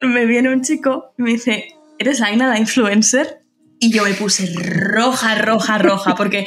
me 0.00 0.26
viene 0.26 0.52
un 0.52 0.62
chico 0.62 1.12
y 1.18 1.22
me 1.22 1.30
dice, 1.30 1.74
¿eres 1.98 2.20
Aina 2.22 2.46
la 2.46 2.58
influencer? 2.58 3.42
Y 3.80 3.92
yo 3.92 4.04
me 4.04 4.14
puse 4.14 4.52
roja, 4.54 5.36
roja, 5.36 5.78
roja, 5.78 6.14
porque 6.14 6.46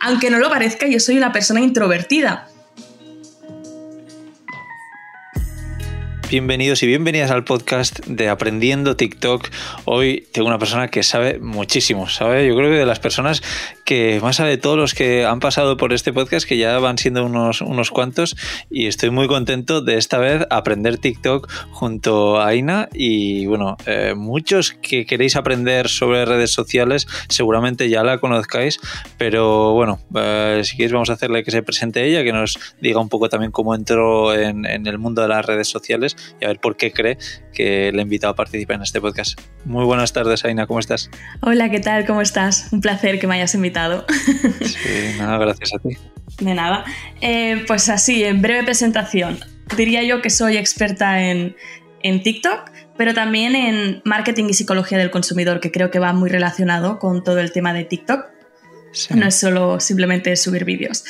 aunque 0.00 0.30
no 0.30 0.38
lo 0.38 0.48
parezca, 0.48 0.86
yo 0.86 1.00
soy 1.00 1.16
una 1.16 1.32
persona 1.32 1.60
introvertida. 1.60 2.48
Bienvenidos 6.28 6.82
y 6.82 6.86
bienvenidas 6.86 7.30
al 7.30 7.44
podcast 7.44 8.04
de 8.06 8.28
Aprendiendo 8.28 8.96
TikTok. 8.96 9.48
Hoy 9.84 10.26
tengo 10.32 10.48
una 10.48 10.58
persona 10.58 10.88
que 10.88 11.02
sabe 11.02 11.38
muchísimo, 11.38 12.08
¿sabe? 12.08 12.48
Yo 12.48 12.56
creo 12.56 12.70
que 12.70 12.78
de 12.78 12.86
las 12.86 12.98
personas 12.98 13.42
que 13.86 14.18
más 14.20 14.36
sabe 14.36 14.50
de 14.50 14.58
todos 14.58 14.76
los 14.76 14.94
que 14.94 15.24
han 15.24 15.40
pasado 15.40 15.76
por 15.76 15.92
este 15.92 16.12
podcast, 16.12 16.46
que 16.46 16.58
ya 16.58 16.78
van 16.80 16.98
siendo 16.98 17.24
unos, 17.24 17.60
unos 17.62 17.90
cuantos, 17.90 18.36
y 18.68 18.86
estoy 18.86 19.10
muy 19.10 19.28
contento 19.28 19.80
de 19.80 19.96
esta 19.96 20.18
vez 20.18 20.44
aprender 20.50 20.98
TikTok 20.98 21.48
junto 21.70 22.38
a 22.38 22.48
Aina. 22.48 22.88
Y 22.92 23.46
bueno, 23.46 23.76
eh, 23.86 24.14
muchos 24.16 24.72
que 24.72 25.06
queréis 25.06 25.36
aprender 25.36 25.88
sobre 25.88 26.24
redes 26.24 26.52
sociales, 26.52 27.06
seguramente 27.28 27.88
ya 27.88 28.02
la 28.02 28.18
conozcáis, 28.18 28.80
pero 29.18 29.72
bueno, 29.72 30.00
eh, 30.16 30.62
si 30.64 30.76
queréis 30.76 30.92
vamos 30.92 31.10
a 31.10 31.12
hacerle 31.12 31.44
que 31.44 31.52
se 31.52 31.62
presente 31.62 32.04
ella, 32.04 32.24
que 32.24 32.32
nos 32.32 32.58
diga 32.80 33.00
un 33.00 33.08
poco 33.08 33.28
también 33.28 33.52
cómo 33.52 33.74
entró 33.74 34.34
en, 34.34 34.66
en 34.66 34.86
el 34.88 34.98
mundo 34.98 35.22
de 35.22 35.28
las 35.28 35.46
redes 35.46 35.68
sociales 35.68 36.16
y 36.40 36.44
a 36.44 36.48
ver 36.48 36.58
por 36.58 36.76
qué 36.76 36.92
cree 36.92 37.18
que 37.56 37.90
le 37.90 37.98
he 37.98 38.02
invitado 38.02 38.34
a 38.34 38.36
participar 38.36 38.76
en 38.76 38.82
este 38.82 39.00
podcast. 39.00 39.40
Muy 39.64 39.84
buenas 39.84 40.12
tardes, 40.12 40.44
Aina, 40.44 40.66
¿cómo 40.66 40.78
estás? 40.78 41.10
Hola, 41.40 41.70
¿qué 41.70 41.80
tal? 41.80 42.04
¿Cómo 42.04 42.20
estás? 42.20 42.68
Un 42.70 42.82
placer 42.82 43.18
que 43.18 43.26
me 43.26 43.36
hayas 43.36 43.54
invitado. 43.54 44.04
Sí, 44.60 45.16
nada, 45.18 45.38
gracias 45.38 45.72
a 45.74 45.78
ti. 45.78 45.96
De 46.38 46.54
nada. 46.54 46.84
Eh, 47.22 47.64
pues 47.66 47.88
así, 47.88 48.22
en 48.24 48.42
breve 48.42 48.62
presentación. 48.62 49.38
Diría 49.74 50.02
yo 50.02 50.20
que 50.20 50.28
soy 50.28 50.58
experta 50.58 51.22
en, 51.22 51.56
en 52.02 52.22
TikTok, 52.22 52.70
pero 52.98 53.14
también 53.14 53.56
en 53.56 54.02
marketing 54.04 54.44
y 54.50 54.54
psicología 54.54 54.98
del 54.98 55.10
consumidor, 55.10 55.60
que 55.60 55.72
creo 55.72 55.90
que 55.90 55.98
va 55.98 56.12
muy 56.12 56.28
relacionado 56.28 56.98
con 56.98 57.24
todo 57.24 57.38
el 57.38 57.52
tema 57.52 57.72
de 57.72 57.84
TikTok. 57.84 58.26
Sí. 58.92 59.14
No 59.14 59.26
es 59.26 59.34
solo 59.34 59.80
simplemente 59.80 60.36
subir 60.36 60.66
vídeos. 60.66 61.04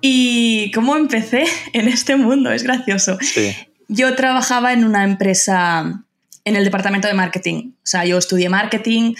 ¿Y 0.00 0.70
cómo 0.70 0.96
empecé 0.96 1.46
en 1.72 1.88
este 1.88 2.14
mundo? 2.14 2.52
Es 2.52 2.62
gracioso. 2.62 3.18
Sí. 3.20 3.56
Yo 3.88 4.14
trabajaba 4.14 4.72
en 4.72 4.84
una 4.84 5.04
empresa 5.04 6.04
en 6.44 6.56
el 6.56 6.64
departamento 6.64 7.08
de 7.08 7.14
marketing. 7.14 7.72
O 7.76 7.86
sea, 7.86 8.04
yo 8.04 8.18
estudié 8.18 8.48
marketing 8.48 9.14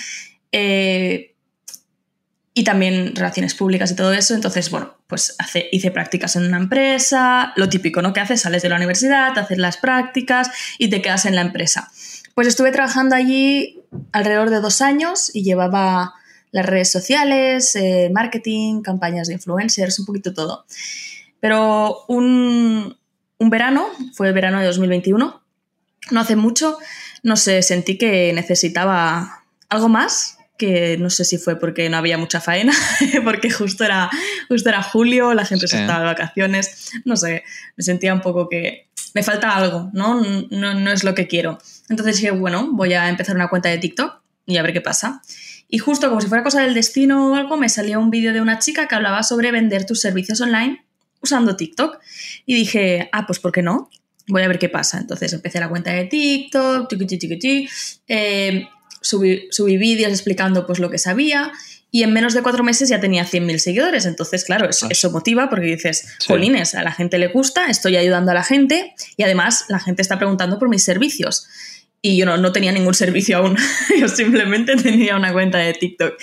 eh, 0.52 1.34
y 2.52 2.64
también 2.64 3.16
relaciones 3.16 3.54
públicas 3.54 3.90
y 3.90 3.96
todo 3.96 4.12
eso. 4.12 4.34
Entonces, 4.34 4.70
bueno, 4.70 4.96
pues 5.06 5.36
hice 5.72 5.90
prácticas 5.90 6.36
en 6.36 6.44
una 6.46 6.58
empresa, 6.58 7.52
lo 7.56 7.68
típico, 7.68 8.02
¿no? 8.02 8.12
Que 8.12 8.20
haces, 8.20 8.42
sales 8.42 8.62
de 8.62 8.68
la 8.68 8.76
universidad, 8.76 9.36
haces 9.38 9.58
las 9.58 9.76
prácticas 9.76 10.50
y 10.78 10.88
te 10.88 11.02
quedas 11.02 11.24
en 11.24 11.34
la 11.34 11.40
empresa. 11.40 11.90
Pues 12.34 12.46
estuve 12.46 12.72
trabajando 12.72 13.16
allí 13.16 13.80
alrededor 14.12 14.50
de 14.50 14.60
dos 14.60 14.82
años 14.82 15.30
y 15.34 15.42
llevaba 15.42 16.14
las 16.52 16.66
redes 16.66 16.90
sociales, 16.92 17.74
eh, 17.74 18.10
marketing, 18.12 18.82
campañas 18.82 19.26
de 19.28 19.34
influencers, 19.34 19.98
un 19.98 20.06
poquito 20.06 20.32
todo. 20.34 20.66
Pero 21.40 22.04
un, 22.06 22.96
un 23.38 23.50
verano, 23.50 23.86
fue 24.14 24.28
el 24.28 24.34
verano 24.34 24.60
de 24.60 24.66
2021, 24.66 25.42
no 26.10 26.20
hace 26.20 26.36
mucho, 26.36 26.78
no 27.22 27.36
sé, 27.36 27.62
sentí 27.62 27.98
que 27.98 28.32
necesitaba 28.32 29.44
algo 29.68 29.88
más, 29.88 30.38
que 30.56 30.96
no 30.98 31.10
sé 31.10 31.24
si 31.24 31.38
fue 31.38 31.58
porque 31.58 31.88
no 31.88 31.96
había 31.96 32.18
mucha 32.18 32.40
faena, 32.40 32.72
porque 33.24 33.50
justo 33.50 33.84
era, 33.84 34.10
justo 34.48 34.68
era 34.68 34.82
julio, 34.82 35.34
la 35.34 35.44
gente 35.44 35.66
sí. 35.66 35.76
se 35.76 35.82
estaba 35.82 36.00
de 36.00 36.06
vacaciones, 36.06 36.92
no 37.04 37.16
sé, 37.16 37.42
me 37.76 37.82
sentía 37.82 38.14
un 38.14 38.20
poco 38.20 38.48
que 38.48 38.88
me 39.14 39.22
falta 39.22 39.56
algo, 39.56 39.90
¿no? 39.92 40.20
No, 40.50 40.74
no 40.74 40.90
es 40.90 41.04
lo 41.04 41.14
que 41.14 41.28
quiero. 41.28 41.58
Entonces 41.88 42.16
dije, 42.16 42.32
bueno, 42.32 42.70
voy 42.72 42.94
a 42.94 43.08
empezar 43.08 43.36
una 43.36 43.48
cuenta 43.48 43.68
de 43.68 43.78
TikTok 43.78 44.20
y 44.46 44.56
a 44.56 44.62
ver 44.62 44.72
qué 44.72 44.80
pasa. 44.80 45.22
Y 45.68 45.78
justo 45.78 46.08
como 46.08 46.20
si 46.20 46.26
fuera 46.26 46.42
cosa 46.42 46.60
del 46.60 46.74
destino 46.74 47.30
o 47.30 47.34
algo, 47.36 47.56
me 47.56 47.68
salió 47.68 48.00
un 48.00 48.10
vídeo 48.10 48.32
de 48.32 48.40
una 48.40 48.58
chica 48.58 48.88
que 48.88 48.94
hablaba 48.94 49.22
sobre 49.22 49.52
vender 49.52 49.86
tus 49.86 50.00
servicios 50.00 50.40
online 50.40 50.84
usando 51.24 51.56
TikTok. 51.56 51.98
Y 52.46 52.54
dije, 52.54 53.08
ah, 53.12 53.26
pues 53.26 53.40
¿por 53.40 53.52
qué 53.52 53.62
no? 53.62 53.90
Voy 54.28 54.42
a 54.42 54.48
ver 54.48 54.58
qué 54.58 54.68
pasa. 54.68 54.98
Entonces 54.98 55.32
empecé 55.32 55.60
la 55.60 55.68
cuenta 55.68 55.92
de 55.92 56.04
TikTok, 56.04 56.88
tiqui, 56.88 57.06
tiqui, 57.06 57.28
tiqui, 57.28 57.68
eh, 58.08 58.68
subí, 59.00 59.48
subí 59.50 59.76
vídeos 59.76 60.12
explicando 60.12 60.66
pues 60.66 60.78
lo 60.78 60.90
que 60.90 60.98
sabía 60.98 61.52
y 61.94 62.02
en 62.02 62.12
menos 62.12 62.34
de 62.34 62.42
cuatro 62.42 62.64
meses 62.64 62.88
ya 62.88 62.98
tenía 62.98 63.24
100.000 63.24 63.58
seguidores. 63.58 64.04
Entonces, 64.04 64.44
claro, 64.44 64.68
eso, 64.68 64.88
eso, 64.90 65.12
motiva 65.12 65.48
porque 65.48 65.66
dices, 65.66 66.16
sí. 66.18 66.32
a 66.32 66.82
la 66.82 66.90
gente 66.90 67.18
le 67.18 67.28
gusta, 67.28 67.66
estoy 67.70 67.96
ayudando 67.96 68.32
a 68.32 68.34
la 68.34 68.42
gente 68.42 68.96
y 69.16 69.22
además 69.22 69.66
la 69.68 69.78
gente 69.78 70.02
está 70.02 70.18
preguntando 70.18 70.58
por 70.58 70.68
mis 70.68 70.82
servicios. 70.82 71.46
Y 72.02 72.16
yo 72.16 72.26
no, 72.26 72.36
no 72.36 72.50
tenía 72.50 72.72
ningún 72.72 72.94
servicio 72.94 73.36
aún, 73.36 73.56
yo 74.00 74.08
simplemente 74.08 74.74
tenía 74.74 75.14
una 75.14 75.32
cuenta 75.32 75.58
de 75.58 75.72
TikTok. 75.72 76.14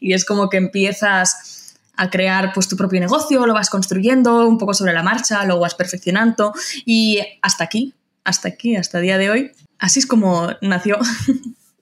Y 0.00 0.14
es 0.14 0.24
como 0.24 0.48
que 0.48 0.56
empiezas 0.56 1.57
a 1.98 2.08
crear 2.10 2.52
pues 2.54 2.68
tu 2.68 2.76
propio 2.76 3.00
negocio, 3.00 3.44
lo 3.44 3.52
vas 3.52 3.68
construyendo 3.68 4.46
un 4.46 4.56
poco 4.56 4.72
sobre 4.72 4.94
la 4.94 5.02
marcha, 5.02 5.44
lo 5.44 5.58
vas 5.58 5.74
perfeccionando 5.74 6.52
y 6.86 7.20
hasta 7.42 7.64
aquí, 7.64 7.92
hasta 8.24 8.48
aquí, 8.48 8.76
hasta 8.76 8.98
el 8.98 9.04
día 9.04 9.18
de 9.18 9.30
hoy. 9.30 9.50
Así 9.78 9.98
es 9.98 10.06
como 10.06 10.48
nació. 10.62 10.98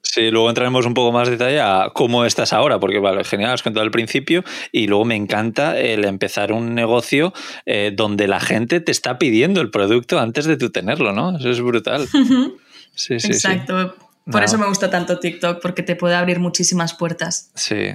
Sí, 0.09 0.31
luego 0.31 0.47
entraremos 0.47 0.85
un 0.85 0.93
poco 0.93 1.11
más 1.11 1.27
de 1.27 1.35
detalle 1.35 1.59
a 1.59 1.91
cómo 1.93 2.23
estás 2.23 2.53
ahora, 2.53 2.79
porque 2.79 2.97
vale, 2.97 3.23
genial, 3.23 3.51
has 3.51 3.61
contado 3.61 3.83
al 3.83 3.91
principio 3.91 4.43
y 4.71 4.87
luego 4.87 5.03
me 5.03 5.15
encanta 5.15 5.77
el 5.77 6.05
empezar 6.05 6.53
un 6.53 6.73
negocio 6.73 7.33
eh, 7.65 7.91
donde 7.93 8.27
la 8.27 8.39
gente 8.39 8.79
te 8.79 8.91
está 8.91 9.19
pidiendo 9.19 9.59
el 9.59 9.69
producto 9.69 10.17
antes 10.17 10.45
de 10.45 10.55
tú 10.55 10.71
tenerlo, 10.71 11.11
¿no? 11.11 11.37
Eso 11.37 11.49
es 11.49 11.61
brutal. 11.61 12.07
Sí, 12.95 13.19
sí, 13.19 13.27
Exacto. 13.27 13.93
Sí. 13.95 14.06
Por 14.29 14.41
no. 14.41 14.45
eso 14.45 14.57
me 14.57 14.67
gusta 14.67 14.89
tanto 14.89 15.19
TikTok, 15.19 15.61
porque 15.61 15.83
te 15.83 15.95
puede 15.95 16.15
abrir 16.15 16.39
muchísimas 16.39 16.93
puertas. 16.93 17.49
Sí. 17.55 17.93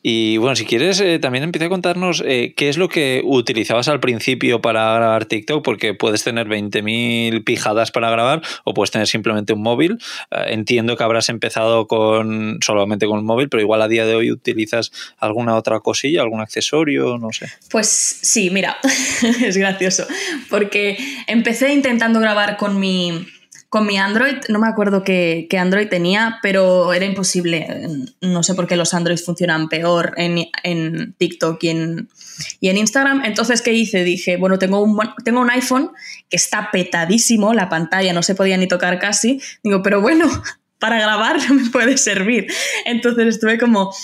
Y 0.00 0.36
bueno, 0.36 0.54
si 0.54 0.64
quieres, 0.64 1.00
eh, 1.00 1.18
también 1.18 1.42
empieza 1.42 1.66
a 1.66 1.68
contarnos 1.68 2.22
eh, 2.24 2.54
qué 2.56 2.68
es 2.68 2.76
lo 2.76 2.88
que 2.88 3.20
utilizabas 3.24 3.88
al 3.88 3.98
principio 3.98 4.60
para 4.60 4.94
grabar 4.94 5.24
TikTok, 5.24 5.64
porque 5.64 5.94
puedes 5.94 6.22
tener 6.22 6.46
20.000 6.46 7.42
pijadas 7.44 7.90
para 7.90 8.10
grabar 8.10 8.42
o 8.64 8.74
puedes 8.74 8.92
tener 8.92 9.08
simplemente 9.08 9.52
un 9.52 9.62
móvil. 9.62 9.98
Eh, 10.30 10.44
entiendo 10.48 10.96
que 10.96 11.02
habrás 11.02 11.28
empezado 11.28 11.88
con 11.88 12.58
solamente 12.64 13.06
con 13.06 13.18
el 13.18 13.24
móvil, 13.24 13.48
pero 13.48 13.60
igual 13.60 13.82
a 13.82 13.88
día 13.88 14.06
de 14.06 14.14
hoy 14.14 14.30
utilizas 14.30 14.92
alguna 15.18 15.56
otra 15.56 15.80
cosilla, 15.80 16.22
algún 16.22 16.40
accesorio, 16.40 17.18
no 17.18 17.32
sé. 17.32 17.48
Pues 17.70 17.88
sí, 17.88 18.50
mira, 18.50 18.76
es 19.44 19.56
gracioso, 19.56 20.06
porque 20.48 20.96
empecé 21.26 21.72
intentando 21.72 22.20
grabar 22.20 22.56
con 22.56 22.78
mi 22.78 23.26
con 23.72 23.86
mi 23.86 23.96
Android, 23.96 24.34
no 24.50 24.58
me 24.58 24.68
acuerdo 24.68 25.02
qué, 25.02 25.46
qué, 25.48 25.56
Android 25.56 25.88
tenía, 25.88 26.40
pero 26.42 26.92
era 26.92 27.06
imposible. 27.06 27.66
No 28.20 28.42
sé 28.42 28.54
por 28.54 28.66
qué 28.66 28.76
los 28.76 28.92
Androids 28.92 29.24
funcionan 29.24 29.70
peor 29.70 30.12
en, 30.18 30.46
en 30.62 31.14
TikTok 31.14 31.64
y 31.64 31.68
en, 31.70 32.08
y 32.60 32.68
en, 32.68 32.76
Instagram. 32.76 33.24
Entonces, 33.24 33.62
¿qué 33.62 33.72
hice? 33.72 34.04
Dije, 34.04 34.36
bueno, 34.36 34.58
tengo 34.58 34.82
un, 34.82 35.00
tengo 35.24 35.40
un 35.40 35.48
iPhone 35.48 35.90
que 36.28 36.36
está 36.36 36.68
petadísimo, 36.70 37.54
la 37.54 37.70
pantalla 37.70 38.12
no 38.12 38.22
se 38.22 38.34
podía 38.34 38.58
ni 38.58 38.68
tocar 38.68 38.98
casi. 38.98 39.40
Digo, 39.62 39.82
pero 39.82 40.02
bueno, 40.02 40.28
para 40.78 41.00
grabar 41.00 41.38
me 41.50 41.70
puede 41.70 41.96
servir. 41.96 42.48
Entonces 42.84 43.26
estuve 43.26 43.56
como 43.56 43.94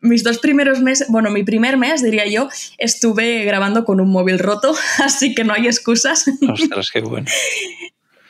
mis 0.00 0.24
dos 0.24 0.38
primeros 0.38 0.80
meses, 0.80 1.06
bueno, 1.08 1.30
mi 1.30 1.44
primer 1.44 1.76
mes, 1.76 2.02
diría 2.02 2.26
yo, 2.26 2.48
estuve 2.76 3.44
grabando 3.44 3.84
con 3.84 4.00
un 4.00 4.10
móvil 4.10 4.40
roto, 4.40 4.74
así 4.98 5.32
que 5.32 5.44
no 5.44 5.54
hay 5.54 5.66
excusas. 5.68 6.24
Ostras, 6.48 6.90
qué 6.92 7.02
bueno. 7.02 7.28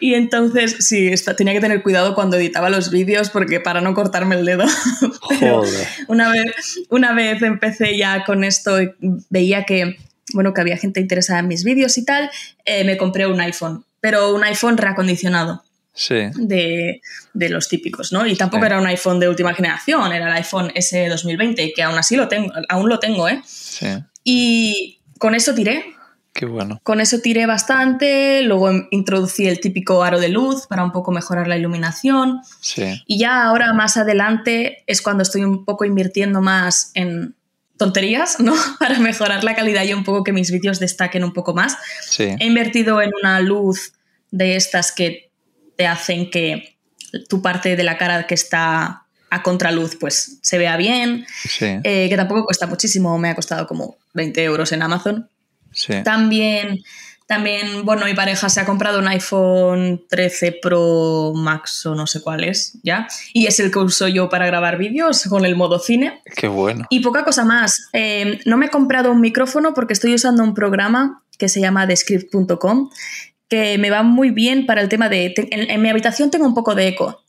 Y 0.03 0.17
entonces, 0.17 0.75
sí, 0.81 1.07
está, 1.07 1.37
tenía 1.37 1.53
que 1.53 1.61
tener 1.61 1.81
cuidado 1.81 2.17
cuando 2.17 2.37
editaba 2.37 2.69
los 2.71 2.91
vídeos 2.91 3.31
porque 3.31 3.61
para 3.61 3.81
no 3.81 3.95
cortarme 3.95 4.35
el 4.35 4.45
dedo. 4.45 4.65
Joder. 5.21 5.87
una, 6.09 6.29
vez, 6.29 6.81
una 6.89 7.15
vez 7.15 7.41
empecé 7.41 7.97
ya 7.97 8.25
con 8.25 8.43
esto 8.43 8.83
y 8.83 8.93
veía 9.31 9.63
que, 9.63 9.99
bueno, 10.35 10.53
que 10.53 10.61
había 10.61 10.77
gente 10.77 10.99
interesada 10.99 11.39
en 11.39 11.47
mis 11.47 11.63
vídeos 11.63 11.97
y 11.99 12.05
tal, 12.05 12.29
eh, 12.65 12.83
me 12.83 12.97
compré 12.97 13.29
un 13.29 13.41
iPhone, 13.41 13.85
pero 14.01 14.35
un 14.35 14.43
iPhone 14.43 14.77
reacondicionado. 14.77 15.63
Sí. 15.95 16.31
De, 16.35 17.01
de, 17.33 17.49
los 17.49 17.69
típicos, 17.69 18.13
¿no? 18.13 18.27
Y 18.27 18.35
tampoco 18.35 18.65
sí. 18.65 18.67
era 18.67 18.81
un 18.81 18.87
iPhone 18.89 19.21
de 19.21 19.29
última 19.29 19.55
generación, 19.55 20.13
era 20.13 20.27
el 20.27 20.33
iPhone 20.33 20.73
S 20.75 21.09
2020, 21.09 21.75
que 21.77 21.83
aún 21.85 21.97
así 21.97 22.17
lo 22.17 22.27
tengo, 22.27 22.53
aún 22.69 22.89
lo 22.89 22.99
tengo, 22.99 23.29
¿eh? 23.29 23.41
Sí. 23.47 23.87
Y 24.25 24.99
con 25.19 25.37
eso 25.37 25.55
tiré, 25.55 25.95
Qué 26.33 26.47
bueno. 26.47 26.81
Con 26.83 27.01
eso 27.01 27.19
tiré 27.21 27.45
bastante, 27.47 28.41
luego 28.43 28.71
introducí 28.91 29.47
el 29.47 29.61
típico 29.61 30.03
aro 30.03 30.19
de 30.19 30.31
luz 30.31 30.67
para 30.67 30.83
un 30.83 30.91
poco 30.91 31.13
mejorar 31.13 31.47
la 31.47 31.59
iluminación. 31.59 32.41
Sí. 32.61 33.03
Y 33.07 33.19
ya 33.19 33.45
ahora 33.45 33.75
más 33.75 33.99
adelante 33.99 34.83
es 34.87 35.03
cuando 35.03 35.23
estoy 35.23 35.45
un 35.45 35.65
poco 35.65 35.85
invirtiendo 35.85 36.41
más 36.41 36.91
en 36.95 37.35
tonterías, 37.77 38.41
¿no? 38.41 38.55
Para 38.79 38.99
mejorar 38.99 39.45
la 39.45 39.55
calidad 39.55 39.85
y 39.85 39.93
un 39.93 40.05
poco 40.05 40.25
que 40.25 40.33
mis 40.33 40.51
vídeos 40.51 40.81
destaquen 40.81 41.23
un 41.23 41.33
poco 41.33 41.53
más. 41.53 41.77
Sí. 42.03 42.35
He 42.39 42.47
invertido 42.47 43.03
en 43.03 43.11
una 43.21 43.41
luz 43.41 43.93
de 44.31 44.57
estas 44.57 44.93
que 44.93 45.31
te 45.77 45.87
hacen 45.87 46.31
que 46.31 46.77
tu 47.29 47.43
parte 47.43 47.77
de 47.77 47.83
la 47.83 47.99
cara 47.99 48.27
que 48.27 48.35
está 48.35 49.05
a 49.31 49.43
contraluz 49.43 49.97
pues 49.97 50.39
se 50.43 50.59
vea 50.59 50.77
bien, 50.77 51.27
sí. 51.49 51.67
eh, 51.85 52.09
que 52.09 52.17
tampoco 52.17 52.45
cuesta 52.45 52.67
muchísimo, 52.67 53.19
me 53.19 53.31
ha 53.31 53.35
costado 53.35 53.67
como 53.67 53.97
20 54.13 54.45
euros 54.45 54.73
en 54.73 54.83
Amazon. 54.83 55.29
Sí. 55.73 56.03
También, 56.05 56.83
También, 57.27 57.87
bueno, 57.87 58.05
mi 58.05 58.13
pareja 58.13 58.49
se 58.49 58.61
ha 58.61 58.67
comprado 58.67 58.99
un 58.99 59.09
iPhone 59.09 60.05
13 60.09 60.59
Pro 60.61 61.33
Max 61.35 61.87
o 61.87 61.95
no 61.95 62.07
sé 62.07 62.21
cuál 62.21 62.45
es, 62.45 62.79
¿ya? 62.83 63.07
Y 63.33 63.47
es 63.47 63.59
el 63.59 63.71
que 63.71 63.79
uso 63.79 64.07
yo 64.07 64.29
para 64.29 64.47
grabar 64.47 64.77
vídeos 64.77 65.23
con 65.31 65.47
el 65.47 65.57
modo 65.57 65.79
cine. 65.79 66.21
Qué 66.37 66.49
bueno. 66.49 66.87
Y 66.91 67.01
poca 67.01 67.25
cosa 67.25 67.45
más. 67.45 67.89
Eh, 67.95 68.41
no 68.45 68.59
me 68.59 68.67
he 68.67 68.71
comprado 68.71 69.11
un 69.11 69.21
micrófono 69.21 69.73
porque 69.73 69.95
estoy 69.95 70.15
usando 70.15 70.43
un 70.43 70.53
programa 70.53 71.23
que 71.39 71.49
se 71.49 71.61
llama 71.61 71.87
Descript.com 71.87 72.91
que 73.49 73.79
me 73.79 73.91
va 73.91 74.03
muy 74.03 74.31
bien 74.31 74.67
para 74.67 74.81
el 74.81 74.89
tema 74.89 75.09
de... 75.09 75.35
en 75.37 75.83
mi 75.83 75.91
habitación 75.91 76.31
tengo 76.31 76.47
un 76.47 76.55
poco 76.55 76.75
de 76.75 76.89
eco, 76.89 77.22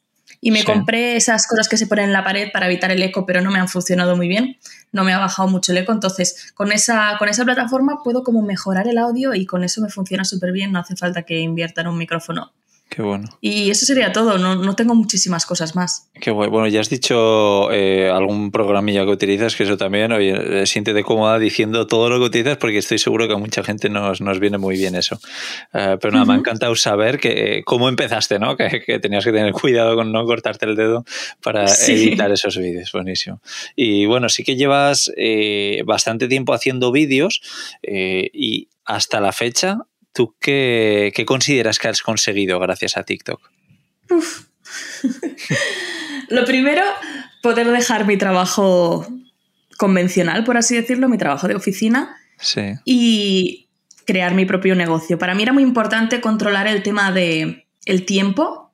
y 0.46 0.52
me 0.52 0.66
compré 0.66 1.16
esas 1.16 1.48
cosas 1.48 1.70
que 1.70 1.78
se 1.78 1.88
ponen 1.88 2.06
en 2.06 2.12
la 2.12 2.26
pared 2.26 2.50
para 2.52 2.66
evitar 2.66 2.92
el 2.92 3.02
eco, 3.02 3.26
pero 3.26 3.40
no 3.40 3.50
me 3.50 3.60
han 3.60 3.70
funcionado 3.70 4.18
muy 4.18 4.28
bien. 4.28 4.58
No 4.92 5.06
me 5.06 5.14
ha 5.14 5.18
bajado 5.18 5.48
mucho 5.48 5.72
el 5.72 5.78
eco. 5.78 5.94
Entonces, 5.94 6.52
con 6.54 6.74
esa, 6.74 7.16
con 7.18 7.30
esa 7.30 7.46
plataforma 7.46 8.02
puedo 8.04 8.24
como 8.24 8.42
mejorar 8.42 8.90
el 8.90 8.98
audio 8.98 9.34
y 9.34 9.46
con 9.46 9.64
eso 9.64 9.82
me 9.82 9.88
funciona 9.88 10.26
súper 10.26 10.52
bien. 10.52 10.74
No 10.74 10.80
hace 10.80 10.98
falta 10.98 11.24
que 11.24 11.40
invierta 11.40 11.80
en 11.80 11.88
un 11.88 11.98
micrófono 11.98 12.52
Qué 12.94 13.02
bueno. 13.02 13.28
Y 13.42 13.72
eso 13.72 13.88
sería 13.88 14.12
todo, 14.12 14.38
no, 14.38 14.56
no 14.56 14.76
tengo 14.76 14.94
muchísimas 14.94 15.48
cosas 15.48 15.76
más. 15.76 16.12
Qué 16.14 16.30
bueno. 16.30 16.52
Bueno, 16.52 16.68
ya 16.68 16.80
has 16.80 16.92
dicho 16.92 17.72
eh, 17.72 18.08
algún 18.08 18.52
programilla 18.52 19.04
que 19.04 19.10
utilizas, 19.10 19.56
que 19.56 19.64
eso 19.64 19.78
también, 19.78 20.12
oye, 20.12 20.62
eh, 20.62 20.68
siéntete 20.68 21.02
cómoda 21.02 21.40
diciendo 21.40 21.88
todo 21.88 22.08
lo 22.08 22.20
que 22.20 22.26
utilizas 22.26 22.58
porque 22.58 22.78
estoy 22.78 23.00
seguro 23.00 23.28
que 23.28 23.34
a 23.34 23.38
mucha 23.38 23.64
gente 23.64 23.90
nos, 23.90 24.22
nos 24.22 24.40
viene 24.40 24.60
muy 24.60 24.78
bien 24.78 24.94
eso. 24.94 25.20
Eh, 25.74 25.98
pero 26.00 26.14
nada, 26.14 26.26
me 26.26 26.34
ha 26.34 26.38
encantado 26.38 26.76
saber 26.76 27.20
que, 27.20 27.64
cómo 27.66 27.90
empezaste, 27.90 28.38
¿no? 28.38 28.56
Que, 28.56 29.00
tenías 29.02 29.26
que 29.26 29.32
tener 29.32 29.54
cuidado 29.54 29.96
con 29.96 30.12
no 30.12 30.24
cortarte 30.26 30.68
el 30.68 30.76
dedo 30.76 31.04
para 31.42 31.66
editar 31.66 32.32
esos 32.32 32.56
vídeos. 32.58 32.92
Buenísimo. 32.92 33.42
Y 33.76 34.06
bueno, 34.06 34.30
sí 34.30 34.44
que 34.44 34.56
llevas 34.56 35.12
bastante 35.84 36.28
tiempo 36.28 36.54
haciendo 36.54 36.92
vídeos 36.92 37.42
y 37.82 38.68
hasta 38.86 39.20
la 39.20 39.32
fecha 39.32 39.80
¿Tú 40.14 40.36
qué, 40.40 41.12
consideras 41.26 41.80
que 41.80 41.88
has 41.88 42.02
conseguido 42.02 42.60
gracias 42.60 42.98
a 42.98 43.04
TikTok? 43.04 43.42
Lo 46.30 46.46
primero, 46.46 46.84
poder 47.42 47.72
dejar 47.72 48.06
mi 48.06 48.18
trabajo 48.18 49.08
convencional, 49.78 50.44
por 50.44 50.58
así 50.58 50.76
decirlo, 50.76 51.10
mi 51.10 51.18
trabajo 51.18 51.48
de 51.48 51.56
oficina. 51.56 52.16
Y 52.86 53.68
crear 54.06 54.36
mi 54.36 54.46
propio 54.46 54.76
negocio. 54.76 55.18
Para 55.18 55.34
mí 55.34 55.42
era 55.44 55.54
muy 55.54 55.64
importante 55.64 56.22
controlar 56.22 56.68
el 56.68 56.84
tema 56.84 57.12
de 57.12 57.66
el 57.86 58.06
tiempo, 58.06 58.72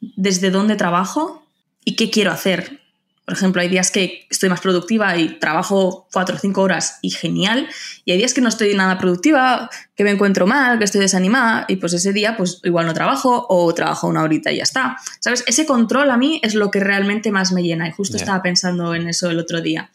desde 0.00 0.50
dónde 0.50 0.76
trabajo 0.76 1.46
y 1.84 1.96
qué 1.96 2.10
quiero 2.10 2.32
hacer. 2.32 2.81
Por 3.24 3.34
ejemplo, 3.34 3.62
hay 3.62 3.68
días 3.68 3.92
que 3.92 4.26
estoy 4.30 4.48
más 4.48 4.60
productiva 4.60 5.16
y 5.16 5.38
trabajo 5.38 6.08
cuatro 6.12 6.34
o 6.34 6.38
cinco 6.38 6.62
horas 6.62 6.98
y 7.02 7.10
genial, 7.10 7.68
y 8.04 8.10
hay 8.10 8.18
días 8.18 8.34
que 8.34 8.40
no 8.40 8.48
estoy 8.48 8.74
nada 8.74 8.98
productiva, 8.98 9.70
que 9.94 10.02
me 10.02 10.10
encuentro 10.10 10.46
mal, 10.46 10.78
que 10.78 10.84
estoy 10.84 11.00
desanimada, 11.00 11.64
y 11.68 11.76
pues 11.76 11.92
ese 11.92 12.12
día 12.12 12.36
pues 12.36 12.60
igual 12.64 12.86
no 12.86 12.94
trabajo 12.94 13.46
o 13.48 13.72
trabajo 13.74 14.08
una 14.08 14.22
horita 14.22 14.50
y 14.50 14.56
ya 14.56 14.64
está. 14.64 14.96
¿Sabes? 15.20 15.44
Ese 15.46 15.66
control 15.66 16.10
a 16.10 16.16
mí 16.16 16.40
es 16.42 16.56
lo 16.56 16.72
que 16.72 16.80
realmente 16.80 17.30
más 17.30 17.52
me 17.52 17.62
llena 17.62 17.86
y 17.86 17.92
justo 17.92 18.16
estaba 18.16 18.42
pensando 18.42 18.92
en 18.94 19.08
eso 19.08 19.30
el 19.30 19.38
otro 19.38 19.60
día. 19.60 19.90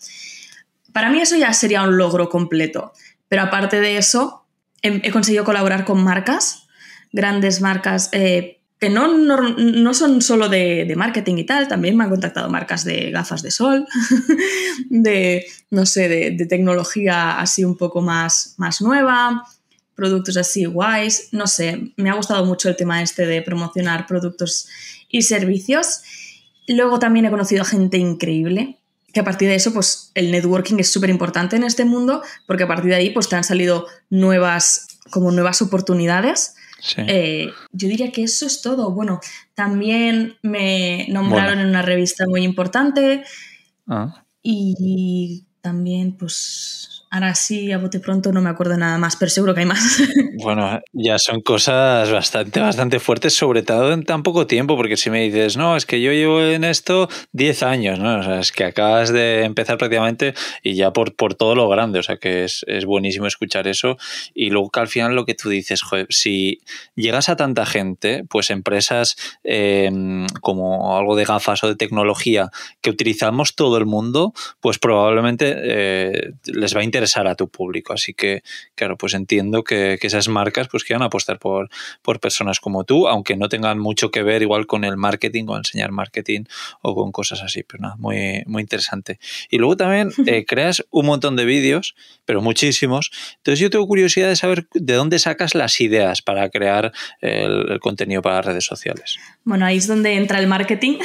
Para 0.94 1.10
mí 1.10 1.20
eso 1.20 1.36
ya 1.36 1.52
sería 1.54 1.84
un 1.84 1.98
logro 1.98 2.30
completo, 2.30 2.94
pero 3.28 3.42
aparte 3.42 3.82
de 3.82 3.98
eso, 3.98 4.46
he, 4.82 5.12
conseguido 5.12 5.44
colaborar 5.44 5.84
con 5.84 6.02
marcas, 6.02 6.68
grandes 7.12 7.60
marcas. 7.60 8.10
Eh, 8.14 8.57
que 8.80 8.90
no, 8.90 9.08
no, 9.08 9.94
son 9.94 10.22
solo 10.22 10.50
de, 10.50 10.94
marketing 10.96 11.38
y 11.38 11.46
tal, 11.46 11.68
también 11.68 11.98
me 11.98 12.04
han 12.04 12.12
contactado 12.12 12.50
marcas 12.50 12.84
de 12.84 13.10
gafas 13.10 13.42
de 13.42 13.50
sol, 13.50 13.88
de, 14.90 15.48
no 15.72 15.86
sé, 15.86 16.08
de, 16.08 16.46
tecnología 16.46 17.40
así 17.40 17.66
un 17.66 17.76
poco 17.76 18.02
más, 18.02 18.54
más 18.58 18.82
nueva, 18.82 19.48
productos 19.96 20.38
así 20.38 20.66
guays, 20.66 21.30
no 21.32 21.48
sé, 21.48 21.92
me 21.98 22.12
ha 22.12 22.14
gustado 22.14 22.46
mucho 22.46 22.70
el 22.70 22.76
tema 22.76 23.02
este 23.02 23.26
de 23.26 23.42
promocionar 23.42 24.06
productos 24.06 24.68
y 25.10 25.24
servicios. 25.24 26.02
Luego 26.68 27.00
también 27.00 27.26
he 27.26 27.32
conocido 27.32 27.64
a 27.64 27.66
gente 27.66 27.98
increíble, 27.98 28.78
que 29.12 29.22
a 29.22 29.24
partir 29.24 29.50
de 29.50 29.56
eso, 29.56 29.74
pues 29.74 30.12
el 30.14 30.30
networking 30.30 30.78
es 30.78 30.92
súper 30.92 31.10
importante 31.10 31.56
en 31.56 31.64
este 31.64 31.84
mundo, 31.84 32.22
porque 32.46 32.64
a 32.64 32.68
partir 32.68 32.92
de 32.92 32.98
ahí, 32.98 33.10
pues 33.10 33.28
te 33.28 33.36
han 33.36 33.44
salido 33.44 33.88
nuevas, 34.12 35.00
como 35.10 35.32
nuevas 35.32 35.64
oportunidades 35.64 36.57
eh, 36.98 37.52
yo 37.72 37.88
diría 37.88 38.12
que 38.12 38.24
eso 38.24 38.46
es 38.46 38.62
todo. 38.62 38.92
Bueno, 38.92 39.20
también 39.54 40.38
me 40.42 41.08
nombraron 41.10 41.60
en 41.60 41.68
una 41.68 41.82
revista 41.82 42.26
muy 42.28 42.44
importante 42.44 43.24
ah. 43.88 44.24
y 44.42 45.46
también 45.62 46.18
pues 46.18 46.87
Ahora 47.10 47.36
sí, 47.36 47.72
a 47.72 47.78
bote 47.78 48.02
pronto 48.02 48.34
no 48.34 48.42
me 48.42 48.50
acuerdo 48.50 48.76
nada 48.76 48.98
más, 48.98 49.16
pero 49.16 49.30
seguro 49.30 49.54
que 49.54 49.62
hay 49.62 49.66
más. 49.66 50.02
Bueno, 50.40 50.82
ya 50.94 51.18
son 51.18 51.42
cosas 51.42 52.12
bastante, 52.12 52.60
bastante 52.60 53.00
fuertes, 53.00 53.34
sobre 53.34 53.64
todo 53.64 53.92
en 53.92 54.04
tan 54.04 54.22
poco 54.22 54.46
tiempo, 54.46 54.78
porque 54.78 54.96
si 54.96 55.10
me 55.10 55.24
dices, 55.24 55.58
no, 55.58 55.76
es 55.76 55.88
que 55.88 56.00
yo 56.00 56.12
llevo 56.12 56.42
en 56.42 56.64
esto 56.64 57.10
10 57.32 57.64
años, 57.64 57.98
¿no? 57.98 58.20
O 58.20 58.24
sea, 58.24 58.40
es 58.40 58.52
que 58.52 58.64
acabas 58.64 59.12
de 59.12 59.44
empezar 59.46 59.80
prácticamente 59.80 60.36
y 60.62 60.76
ya 60.76 60.94
por, 60.94 61.16
por 61.16 61.34
todo 61.34 61.56
lo 61.56 61.68
grande, 61.68 61.98
o 62.00 62.04
sea 62.04 62.18
que 62.18 62.44
es, 62.44 62.64
buenísimo 62.86 63.26
escuchar 63.26 63.68
eso. 63.68 63.98
Y 64.36 64.52
luego 64.52 64.70
que 64.70 64.80
al 64.80 64.88
final 64.88 65.16
lo 65.16 65.26
que 65.26 65.34
tú 65.34 65.50
dices, 65.50 65.82
joder, 65.82 66.06
si 66.12 66.60
llegas 66.96 67.30
a 67.30 67.36
tanta 67.36 67.66
gente, 67.66 68.24
pues 68.30 68.52
empresas 68.52 69.16
em, 69.44 70.28
como 70.42 70.98
algo 70.98 71.16
de 71.16 71.26
gafas 71.26 71.64
o 71.64 71.68
de 71.68 71.76
tecnología 71.76 72.52
que 72.82 72.92
utilizamos 72.92 73.56
todo 73.56 73.78
el 73.78 73.88
mundo, 73.88 74.34
pues 74.62 74.78
probablemente 74.78 75.56
eh, 75.58 76.34
les 76.46 76.76
va 76.76 76.82
a 76.82 76.84
interesar 76.84 76.97
interesar 76.98 77.28
a 77.28 77.36
tu 77.36 77.48
público. 77.48 77.94
Así 77.94 78.14
que, 78.14 78.42
claro, 78.76 78.98
pues 78.98 79.14
entiendo 79.14 79.64
que, 79.64 79.98
esas 80.08 80.30
marcas 80.30 80.70
pues 80.70 80.86
quieran 80.86 81.04
apostar 81.04 81.38
por, 81.38 81.70
por 82.02 82.22
personas 82.22 82.62
como 82.62 82.86
tú, 82.86 83.10
aunque 83.10 83.36
no 83.36 83.50
tengan 83.50 83.78
mucho 83.78 84.10
que 84.10 84.24
ver 84.24 84.42
igual 84.42 84.66
con 84.66 84.86
el 84.86 84.96
marketing 84.96 85.46
o 85.50 85.58
enseñar 85.58 85.92
marketing 85.92 86.46
o 86.82 86.96
con 86.96 87.12
cosas 87.12 87.42
así. 87.42 87.64
Pero 87.64 87.82
nada, 87.82 87.96
muy, 87.98 88.44
muy 88.46 88.62
interesante. 88.62 89.20
Y 89.50 89.58
luego 89.58 89.76
también 89.76 90.12
eh, 90.26 90.46
creas 90.46 90.86
un 90.92 91.06
montón 91.06 91.36
de 91.36 91.44
vídeos, 91.44 91.96
pero 92.26 92.42
muchísimos. 92.42 93.12
Entonces 93.38 93.60
yo 93.60 93.70
tengo 93.70 93.86
curiosidad 93.86 94.30
de 94.30 94.38
saber 94.38 94.68
de 94.74 94.94
dónde 94.94 95.20
sacas 95.20 95.54
las 95.54 95.80
ideas 95.82 96.22
para 96.22 96.50
crear 96.50 96.94
el, 97.22 97.72
el 97.72 97.80
contenido 97.80 98.22
para 98.22 98.38
las 98.38 98.46
redes 98.46 98.66
sociales. 98.66 99.20
Bueno, 99.44 99.66
ahí 99.66 99.78
es 99.78 99.88
donde 99.88 100.14
entra 100.16 100.40
el 100.40 100.48
marketing. 100.48 101.00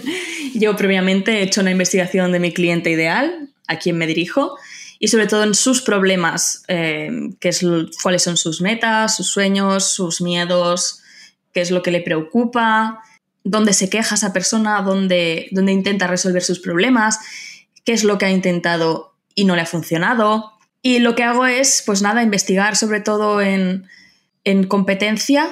yo 0.54 0.76
previamente 0.76 1.38
he 1.38 1.42
hecho 1.42 1.60
una 1.60 1.70
investigación 1.70 2.32
de 2.32 2.40
mi 2.40 2.52
cliente 2.52 2.90
ideal, 2.90 3.48
a 3.70 3.78
quien 3.78 3.96
me 3.96 4.08
dirijo, 4.08 4.56
y 5.02 5.08
sobre 5.08 5.26
todo 5.26 5.42
en 5.44 5.54
sus 5.54 5.80
problemas, 5.80 6.62
eh, 6.68 7.10
es, 7.40 7.64
cuáles 8.02 8.22
son 8.22 8.36
sus 8.36 8.60
metas, 8.60 9.16
sus 9.16 9.28
sueños, 9.28 9.90
sus 9.90 10.20
miedos, 10.20 11.00
qué 11.54 11.62
es 11.62 11.70
lo 11.70 11.82
que 11.82 11.90
le 11.90 12.02
preocupa, 12.02 13.00
dónde 13.42 13.72
se 13.72 13.88
queja 13.88 14.16
esa 14.16 14.34
persona, 14.34 14.82
dónde, 14.82 15.48
dónde 15.52 15.72
intenta 15.72 16.06
resolver 16.06 16.42
sus 16.42 16.60
problemas, 16.60 17.18
qué 17.84 17.94
es 17.94 18.04
lo 18.04 18.18
que 18.18 18.26
ha 18.26 18.30
intentado 18.30 19.14
y 19.34 19.46
no 19.46 19.56
le 19.56 19.62
ha 19.62 19.66
funcionado. 19.66 20.52
Y 20.82 20.98
lo 20.98 21.14
que 21.14 21.24
hago 21.24 21.46
es, 21.46 21.82
pues 21.86 22.02
nada, 22.02 22.22
investigar 22.22 22.76
sobre 22.76 23.00
todo 23.00 23.40
en, 23.40 23.86
en 24.44 24.64
competencia, 24.64 25.48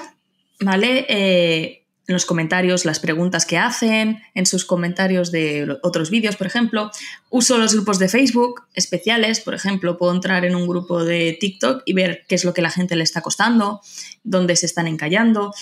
¿vale? 0.61 1.07
Eh, 1.09 1.78
en 2.09 2.15
los 2.15 2.25
comentarios 2.25 2.87
las 2.87 3.01
preguntas 3.01 3.45
que 3.45 3.59
hacen, 3.59 4.23
en 4.35 4.47
sus 4.47 4.65
comentarios 4.65 5.31
de 5.31 5.77
otros 5.83 6.09
vídeos, 6.11 6.37
por 6.37 6.47
ejemplo. 6.47 6.91
Uso 7.29 7.59
los 7.59 7.75
grupos 7.75 7.99
de 7.99 8.09
Facebook 8.09 8.63
especiales, 8.75 9.41
por 9.41 9.55
ejemplo, 9.55 9.99
puedo 9.99 10.15
entrar 10.15 10.47
en 10.47 10.57
un 10.57 10.67
grupo 10.67 11.05
de 11.05 11.37
TikTok 11.39 11.83
y 11.85 11.93
ver 11.93 12.25
qué 12.27 12.35
es 12.35 12.47
lo 12.47 12.55
que 12.55 12.63
la 12.63 12.71
gente 12.71 12.97
le 12.97 13.05
está 13.05 13.21
costando, 13.21 13.83
dónde 14.25 14.57
se 14.57 14.65
están 14.65 14.87
encallando. 14.87 15.53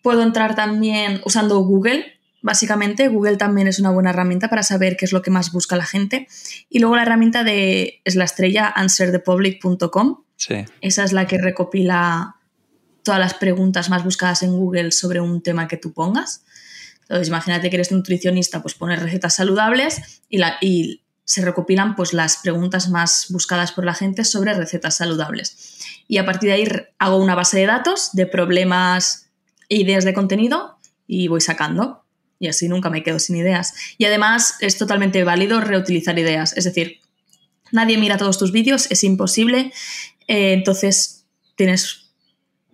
Puedo 0.00 0.22
entrar 0.22 0.54
también 0.54 1.20
usando 1.26 1.58
Google. 1.58 2.18
Básicamente, 2.40 3.08
Google 3.08 3.36
también 3.36 3.68
es 3.68 3.78
una 3.78 3.90
buena 3.90 4.10
herramienta 4.10 4.48
para 4.48 4.62
saber 4.62 4.96
qué 4.96 5.04
es 5.04 5.12
lo 5.12 5.20
que 5.20 5.30
más 5.30 5.52
busca 5.52 5.76
la 5.76 5.84
gente. 5.84 6.26
Y 6.70 6.78
luego 6.78 6.96
la 6.96 7.02
herramienta 7.02 7.44
de 7.44 8.00
es 8.04 8.16
la 8.16 8.24
estrella 8.24 8.72
answerthepublic.com. 8.74 10.22
Sí. 10.36 10.64
Esa 10.80 11.04
es 11.04 11.12
la 11.12 11.26
que 11.26 11.36
recopila 11.36 12.36
todas 13.02 13.20
las 13.20 13.34
preguntas 13.34 13.90
más 13.90 14.04
buscadas 14.04 14.42
en 14.42 14.52
Google 14.52 14.92
sobre 14.92 15.20
un 15.20 15.42
tema 15.42 15.68
que 15.68 15.76
tú 15.76 15.92
pongas. 15.92 16.44
Entonces, 17.02 17.28
imagínate 17.28 17.68
que 17.68 17.76
eres 17.76 17.92
nutricionista, 17.92 18.62
pues 18.62 18.74
pones 18.74 19.02
recetas 19.02 19.34
saludables 19.34 20.22
y, 20.28 20.38
la, 20.38 20.58
se 21.24 21.42
recopilan 21.42 21.94
pues, 21.94 22.12
las 22.12 22.38
preguntas 22.38 22.88
más 22.88 23.26
buscadas 23.30 23.72
por 23.72 23.84
la 23.84 23.94
gente 23.94 24.24
sobre 24.24 24.54
recetas 24.54 24.96
saludables. 24.96 25.78
Y 26.08 26.18
a 26.18 26.24
partir 26.24 26.48
de 26.48 26.54
ahí 26.54 26.68
hago 26.98 27.16
una 27.16 27.34
base 27.34 27.58
de 27.58 27.66
datos 27.66 28.10
de 28.12 28.26
problemas 28.26 29.30
e 29.68 29.76
ideas 29.76 30.04
de 30.04 30.14
contenido 30.14 30.78
y 31.06 31.28
voy 31.28 31.40
sacando. 31.40 32.04
Y 32.38 32.48
así 32.48 32.68
nunca 32.68 32.90
me 32.90 33.02
quedo 33.02 33.18
sin 33.18 33.36
ideas. 33.36 33.74
Y 33.98 34.04
además 34.04 34.56
es 34.60 34.76
totalmente 34.76 35.22
válido 35.22 35.60
reutilizar 35.60 36.18
ideas. 36.18 36.56
Es 36.56 36.64
decir, 36.64 37.00
nadie 37.70 37.98
mira 37.98 38.16
todos 38.16 38.38
tus 38.38 38.52
vídeos, 38.52 38.90
es 38.90 39.04
imposible. 39.04 39.72
Eh, 40.26 40.52
entonces 40.52 41.24
tienes 41.56 42.01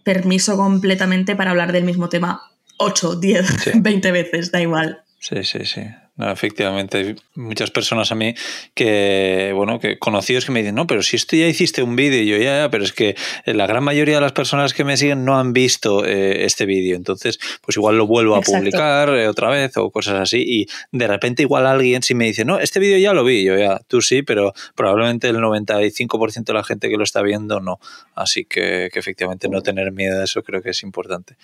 permiso 0.09 0.57
completamente 0.57 1.37
para 1.37 1.51
hablar 1.51 1.71
del 1.71 1.85
mismo 1.85 2.09
tema 2.09 2.41
8, 2.79 3.17
10, 3.17 3.83
20 3.83 4.11
veces, 4.11 4.51
da 4.51 4.59
igual. 4.59 5.03
Sí, 5.21 5.45
sí, 5.45 5.67
sí. 5.67 5.83
Efectivamente, 6.19 6.99
hay 6.99 7.17
muchas 7.37 7.71
personas 7.71 8.11
a 8.11 8.15
mí 8.17 8.35
que, 8.75 9.53
bueno, 9.55 9.79
que 9.79 9.99
conocidos 9.99 10.45
que 10.45 10.53
me 10.53 10.61
dicen, 10.61 10.75
no, 10.75 10.87
pero 10.87 11.03
si 11.03 11.17
esto 11.17 11.37
ya 11.37 11.47
hiciste 11.47 11.83
un 11.83 11.95
vídeo, 11.95 12.23
yo 12.23 12.43
ya, 12.43 12.63
ya, 12.63 12.71
pero 12.71 12.83
es 12.83 12.93
que 12.93 13.15
la 13.47 13.67
gran 13.67 13.85
mayoría 13.85 14.17
de 14.17 14.21
las 14.21 14.33
personas 14.33 14.75
que 14.75 14.83
me 14.83 14.97
siguen 14.97 15.25
no 15.25 15.39
han 15.39 15.53
visto 15.53 16.05
eh, 16.05 16.45
este 16.45 16.67
vídeo, 16.67 16.97
entonces, 16.97 17.39
pues 17.65 17.77
igual 17.77 17.97
lo 17.97 18.07
vuelvo 18.07 18.35
a 18.35 18.41
publicar 18.41 19.11
eh, 19.11 19.29
otra 19.29 19.49
vez 19.49 19.77
o 19.77 19.91
cosas 19.91 20.21
así, 20.21 20.43
y 20.45 20.67
de 20.91 21.07
repente 21.07 21.43
igual 21.43 21.67
alguien 21.67 22.03
si 22.03 22.15
me 22.15 22.25
dice, 22.25 22.45
no, 22.45 22.59
este 22.59 22.81
vídeo 22.81 22.99
ya 22.99 23.13
lo 23.13 23.23
vi, 23.23 23.45
yo 23.45 23.57
ya, 23.57 23.81
tú 23.87 24.01
sí, 24.01 24.23
pero 24.23 24.53
probablemente 24.75 25.29
el 25.29 25.37
95% 25.37 26.45
de 26.45 26.53
la 26.53 26.65
gente 26.65 26.89
que 26.89 26.97
lo 26.97 27.05
está 27.05 27.23
viendo 27.23 27.61
no, 27.61 27.79
así 28.15 28.45
que, 28.45 28.91
efectivamente 28.99 29.49
no 29.49 29.63
tener 29.63 29.93
miedo 29.93 30.19
de 30.19 30.25
eso 30.25 30.43
creo 30.43 30.61
que 30.61 30.71
es 30.71 30.83
importante. 30.83 31.37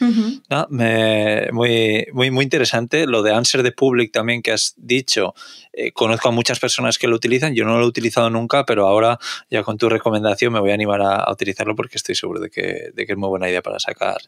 muy, 1.53 2.07
muy, 2.13 2.31
muy 2.33 2.43
interesante 2.43 3.07
lo 3.07 3.23
de 3.23 3.33
Answer 3.33 3.63
the 3.63 3.71
Public 3.71 4.11
también 4.11 4.43
que 4.43 4.51
has 4.51 4.64
dicho, 4.77 5.35
eh, 5.73 5.93
conozco 5.93 6.29
a 6.29 6.33
muchas 6.33 6.59
personas 6.61 6.99
que 6.99 7.09
lo 7.09 7.17
utilizan, 7.17 7.55
yo 7.55 7.65
no 7.65 7.79
lo 7.79 7.85
he 7.85 7.89
utilizado 7.89 8.31
nunca, 8.31 8.65
pero 8.65 8.87
ahora 8.87 9.19
ya 9.51 9.63
con 9.63 9.77
tu 9.77 9.89
recomendación 9.89 10.53
me 10.53 10.61
voy 10.61 10.71
a 10.71 10.75
animar 10.75 11.03
a, 11.03 11.31
utilizarlo 11.31 11.75
porque 11.75 11.97
estoy 11.97 12.15
seguro 12.15 12.41
de 12.41 12.51
que, 12.51 12.91
de 12.95 13.07
que, 13.07 13.13
es 13.13 13.19
muy 13.19 13.29
buena 13.29 13.49
idea 13.49 13.63
para 13.63 13.79
sacar 13.79 14.19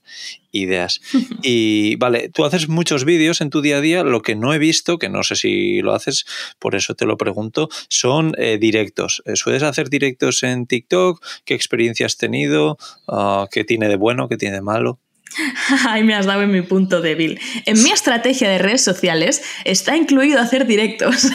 ideas. 0.53 1.01
y 1.43 1.97
vale, 1.97 2.29
tú 2.29 2.45
haces 2.45 2.69
muchos 2.69 3.05
vídeos 3.05 3.41
en 3.41 3.51
tu 3.51 3.61
día 3.61 3.79
a 3.79 3.81
día, 3.81 4.03
lo 4.03 4.23
que 4.23 4.35
no 4.35 4.53
he 4.53 4.59
visto, 4.59 4.99
que 4.99 5.09
no 5.09 5.23
sé 5.23 5.37
si 5.37 5.81
lo 5.81 5.95
haces, 5.95 6.27
por 6.59 6.75
eso 6.75 6.95
te 6.95 7.07
lo 7.07 7.17
pregunto, 7.17 7.69
son 7.89 8.35
eh, 8.39 8.59
directos. 8.59 9.23
Eh, 9.25 9.37
¿Sueles 9.37 9.63
hacer 9.63 9.89
directos 9.89 10.43
en 10.43 10.67
TikTok? 10.67 11.25
¿Qué 11.45 11.55
experiencia 11.55 12.07
has 12.07 12.17
tenido? 12.17 12.79
Ah, 13.09 13.47
¿Qué 13.51 13.65
tiene 13.65 13.89
de 13.89 13.97
bueno? 13.97 14.29
¿Qué 14.29 14.37
tiene 14.37 14.57
de 14.57 14.63
malo? 14.63 14.99
Ahí 15.89 16.05
me 16.05 16.15
has 16.15 16.27
dado 16.27 16.43
en 16.43 16.51
mi 16.51 16.63
punto 16.63 17.01
débil. 17.01 17.41
En 17.65 17.83
mi 17.83 17.91
estrategia 17.91 18.49
de 18.49 18.59
redes 18.59 18.83
sociales 18.83 19.43
está 19.65 19.97
incluido 19.97 20.41
hacer 20.41 20.67
directos, 20.67 21.29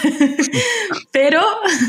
pero 1.12 1.42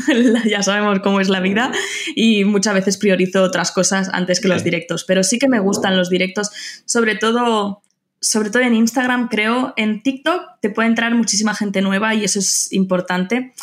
ya 0.45 0.63
sabemos 0.63 0.99
cómo 0.99 1.19
es 1.19 1.29
la 1.29 1.39
vida 1.39 1.71
y 2.15 2.45
muchas 2.45 2.73
veces 2.73 2.97
priorizo 2.97 3.43
otras 3.43 3.71
cosas 3.71 4.09
antes 4.11 4.39
que 4.39 4.47
los 4.47 4.63
directos, 4.63 5.03
pero 5.05 5.23
sí 5.23 5.39
que 5.39 5.47
me 5.47 5.59
gustan 5.59 5.97
los 5.97 6.09
directos, 6.09 6.51
sobre 6.85 7.15
todo 7.15 7.81
sobre 8.19 8.49
todo 8.49 8.63
en 8.63 8.73
Instagram, 8.73 9.27
creo, 9.27 9.73
en 9.75 10.01
TikTok 10.01 10.43
te 10.61 10.69
puede 10.69 10.87
entrar 10.87 11.13
muchísima 11.13 11.53
gente 11.53 11.81
nueva 11.81 12.15
y 12.15 12.23
eso 12.23 12.39
es 12.39 12.71
importante. 12.71 13.53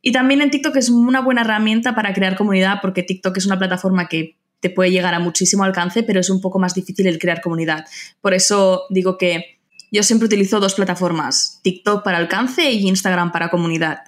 Y 0.00 0.12
también 0.12 0.40
en 0.40 0.50
TikTok 0.50 0.74
es 0.76 0.88
una 0.88 1.20
buena 1.20 1.42
herramienta 1.42 1.94
para 1.94 2.14
crear 2.14 2.34
comunidad 2.34 2.78
porque 2.80 3.02
TikTok 3.02 3.36
es 3.36 3.44
una 3.44 3.58
plataforma 3.58 4.08
que 4.08 4.38
te 4.60 4.70
puede 4.70 4.90
llegar 4.90 5.14
a 5.14 5.20
muchísimo 5.20 5.64
alcance, 5.64 6.02
pero 6.02 6.20
es 6.20 6.30
un 6.30 6.40
poco 6.40 6.58
más 6.58 6.74
difícil 6.74 7.06
el 7.06 7.18
crear 7.18 7.40
comunidad. 7.40 7.84
Por 8.20 8.34
eso 8.34 8.84
digo 8.90 9.18
que 9.18 9.58
yo 9.90 10.02
siempre 10.02 10.26
utilizo 10.26 10.60
dos 10.60 10.74
plataformas, 10.74 11.60
TikTok 11.62 12.02
para 12.02 12.18
alcance 12.18 12.70
y 12.70 12.88
Instagram 12.88 13.32
para 13.32 13.48
comunidad. 13.48 14.00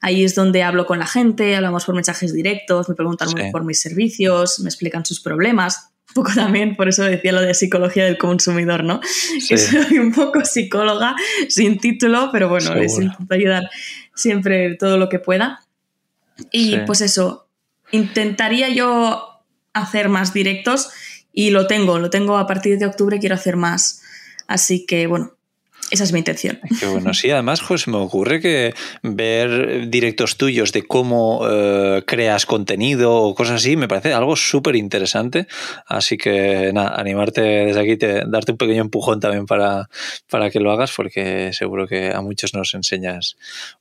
Ahí 0.00 0.24
es 0.24 0.34
donde 0.34 0.62
hablo 0.62 0.86
con 0.86 0.98
la 0.98 1.06
gente, 1.06 1.54
hablamos 1.56 1.84
por 1.84 1.94
mensajes 1.94 2.32
directos, 2.32 2.88
me 2.88 2.94
preguntan 2.94 3.28
por 3.52 3.64
mis 3.64 3.80
servicios, 3.80 4.58
me 4.60 4.68
explican 4.68 5.04
sus 5.04 5.20
problemas. 5.20 5.90
Un 6.08 6.14
poco 6.14 6.32
también, 6.34 6.74
por 6.74 6.88
eso 6.88 7.04
decía 7.04 7.32
lo 7.32 7.42
de 7.42 7.54
psicología 7.54 8.04
del 8.04 8.18
consumidor, 8.18 8.82
¿no? 8.82 9.00
Que 9.48 9.58
soy 9.58 9.98
un 9.98 10.12
poco 10.12 10.44
psicóloga 10.44 11.14
sin 11.48 11.78
título, 11.78 12.30
pero 12.32 12.48
bueno, 12.48 12.74
les 12.74 12.98
intento 12.98 13.32
ayudar 13.32 13.70
siempre 14.14 14.74
todo 14.76 14.96
lo 14.96 15.08
que 15.08 15.20
pueda. 15.20 15.60
Y 16.50 16.78
pues 16.78 17.02
eso, 17.02 17.48
intentaría 17.92 18.70
yo 18.70 19.29
hacer 19.72 20.08
más 20.08 20.32
directos 20.32 20.90
y 21.32 21.50
lo 21.50 21.66
tengo, 21.66 21.98
lo 21.98 22.10
tengo 22.10 22.38
a 22.38 22.46
partir 22.46 22.78
de 22.78 22.86
octubre, 22.86 23.18
quiero 23.18 23.34
hacer 23.34 23.56
más. 23.56 24.02
Así 24.46 24.84
que 24.84 25.06
bueno, 25.06 25.32
esa 25.90 26.04
es 26.04 26.12
mi 26.12 26.20
intención. 26.20 26.60
Qué 26.78 26.86
bueno, 26.86 27.12
sí, 27.14 27.30
además, 27.30 27.60
pues 27.66 27.88
me 27.88 27.96
ocurre 27.96 28.40
que 28.40 28.74
ver 29.02 29.88
directos 29.90 30.36
tuyos 30.36 30.72
de 30.72 30.84
cómo 30.84 31.40
eh, 31.50 32.04
creas 32.06 32.46
contenido 32.46 33.12
o 33.12 33.34
cosas 33.34 33.56
así 33.56 33.76
me 33.76 33.88
parece 33.88 34.12
algo 34.12 34.36
súper 34.36 34.76
interesante. 34.76 35.48
Así 35.86 36.16
que 36.16 36.70
nada, 36.72 36.94
animarte 36.94 37.40
desde 37.40 37.80
aquí, 37.80 37.96
te, 37.96 38.24
darte 38.26 38.52
un 38.52 38.58
pequeño 38.58 38.82
empujón 38.82 39.18
también 39.18 39.46
para, 39.46 39.88
para 40.28 40.50
que 40.50 40.60
lo 40.60 40.70
hagas, 40.70 40.92
porque 40.96 41.52
seguro 41.52 41.88
que 41.88 42.10
a 42.10 42.20
muchos 42.20 42.54
nos 42.54 42.72
enseñas 42.74 43.36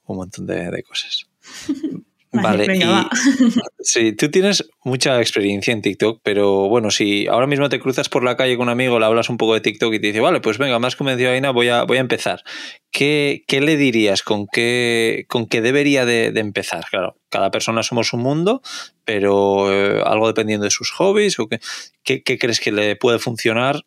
un 0.05 0.17
montón 0.17 0.47
de, 0.47 0.71
de 0.71 0.83
cosas. 0.83 1.27
Vale, 2.31 2.67
sí, 3.79 4.13
tú 4.13 4.29
tienes 4.29 4.69
mucha 4.83 5.19
experiencia 5.19 5.73
en 5.73 5.81
TikTok, 5.81 6.21
pero 6.23 6.69
bueno, 6.69 6.91
si 6.91 7.25
ahora 7.25 7.47
mismo 7.47 7.69
te 7.69 7.79
cruzas 7.79 8.07
por 8.07 8.23
la 8.23 8.37
calle 8.37 8.55
con 8.55 8.67
un 8.67 8.69
amigo, 8.69 8.99
le 8.99 9.05
hablas 9.05 9.29
un 9.29 9.37
poco 9.37 9.55
de 9.55 9.61
TikTok 9.61 9.95
y 9.95 9.99
te 9.99 10.07
dice, 10.07 10.19
vale, 10.19 10.39
pues 10.39 10.59
venga, 10.59 10.77
más 10.77 10.95
convencido 10.95 11.31
Aina, 11.31 11.49
voy 11.49 11.69
a, 11.69 11.83
voy 11.83 11.97
a 11.97 12.01
empezar. 12.01 12.43
¿Qué, 12.91 13.43
¿Qué, 13.47 13.61
le 13.61 13.77
dirías? 13.77 14.21
¿Con 14.21 14.45
qué, 14.45 15.25
con 15.27 15.47
qué 15.47 15.61
debería 15.61 16.05
de, 16.05 16.27
empezar? 16.35 16.85
Claro, 16.91 17.17
cada 17.29 17.49
persona 17.49 17.81
somos 17.81 18.13
un 18.13 18.21
mundo, 18.21 18.61
pero 19.05 19.73
eh, 19.73 20.03
algo 20.05 20.27
dependiendo 20.27 20.65
de 20.65 20.71
sus 20.71 20.91
hobbies, 20.91 21.39
o 21.39 21.47
qué, 21.47 21.59
qué, 22.21 22.37
crees 22.37 22.59
que 22.59 22.71
le 22.71 22.95
puede 22.95 23.17
funcionar 23.17 23.85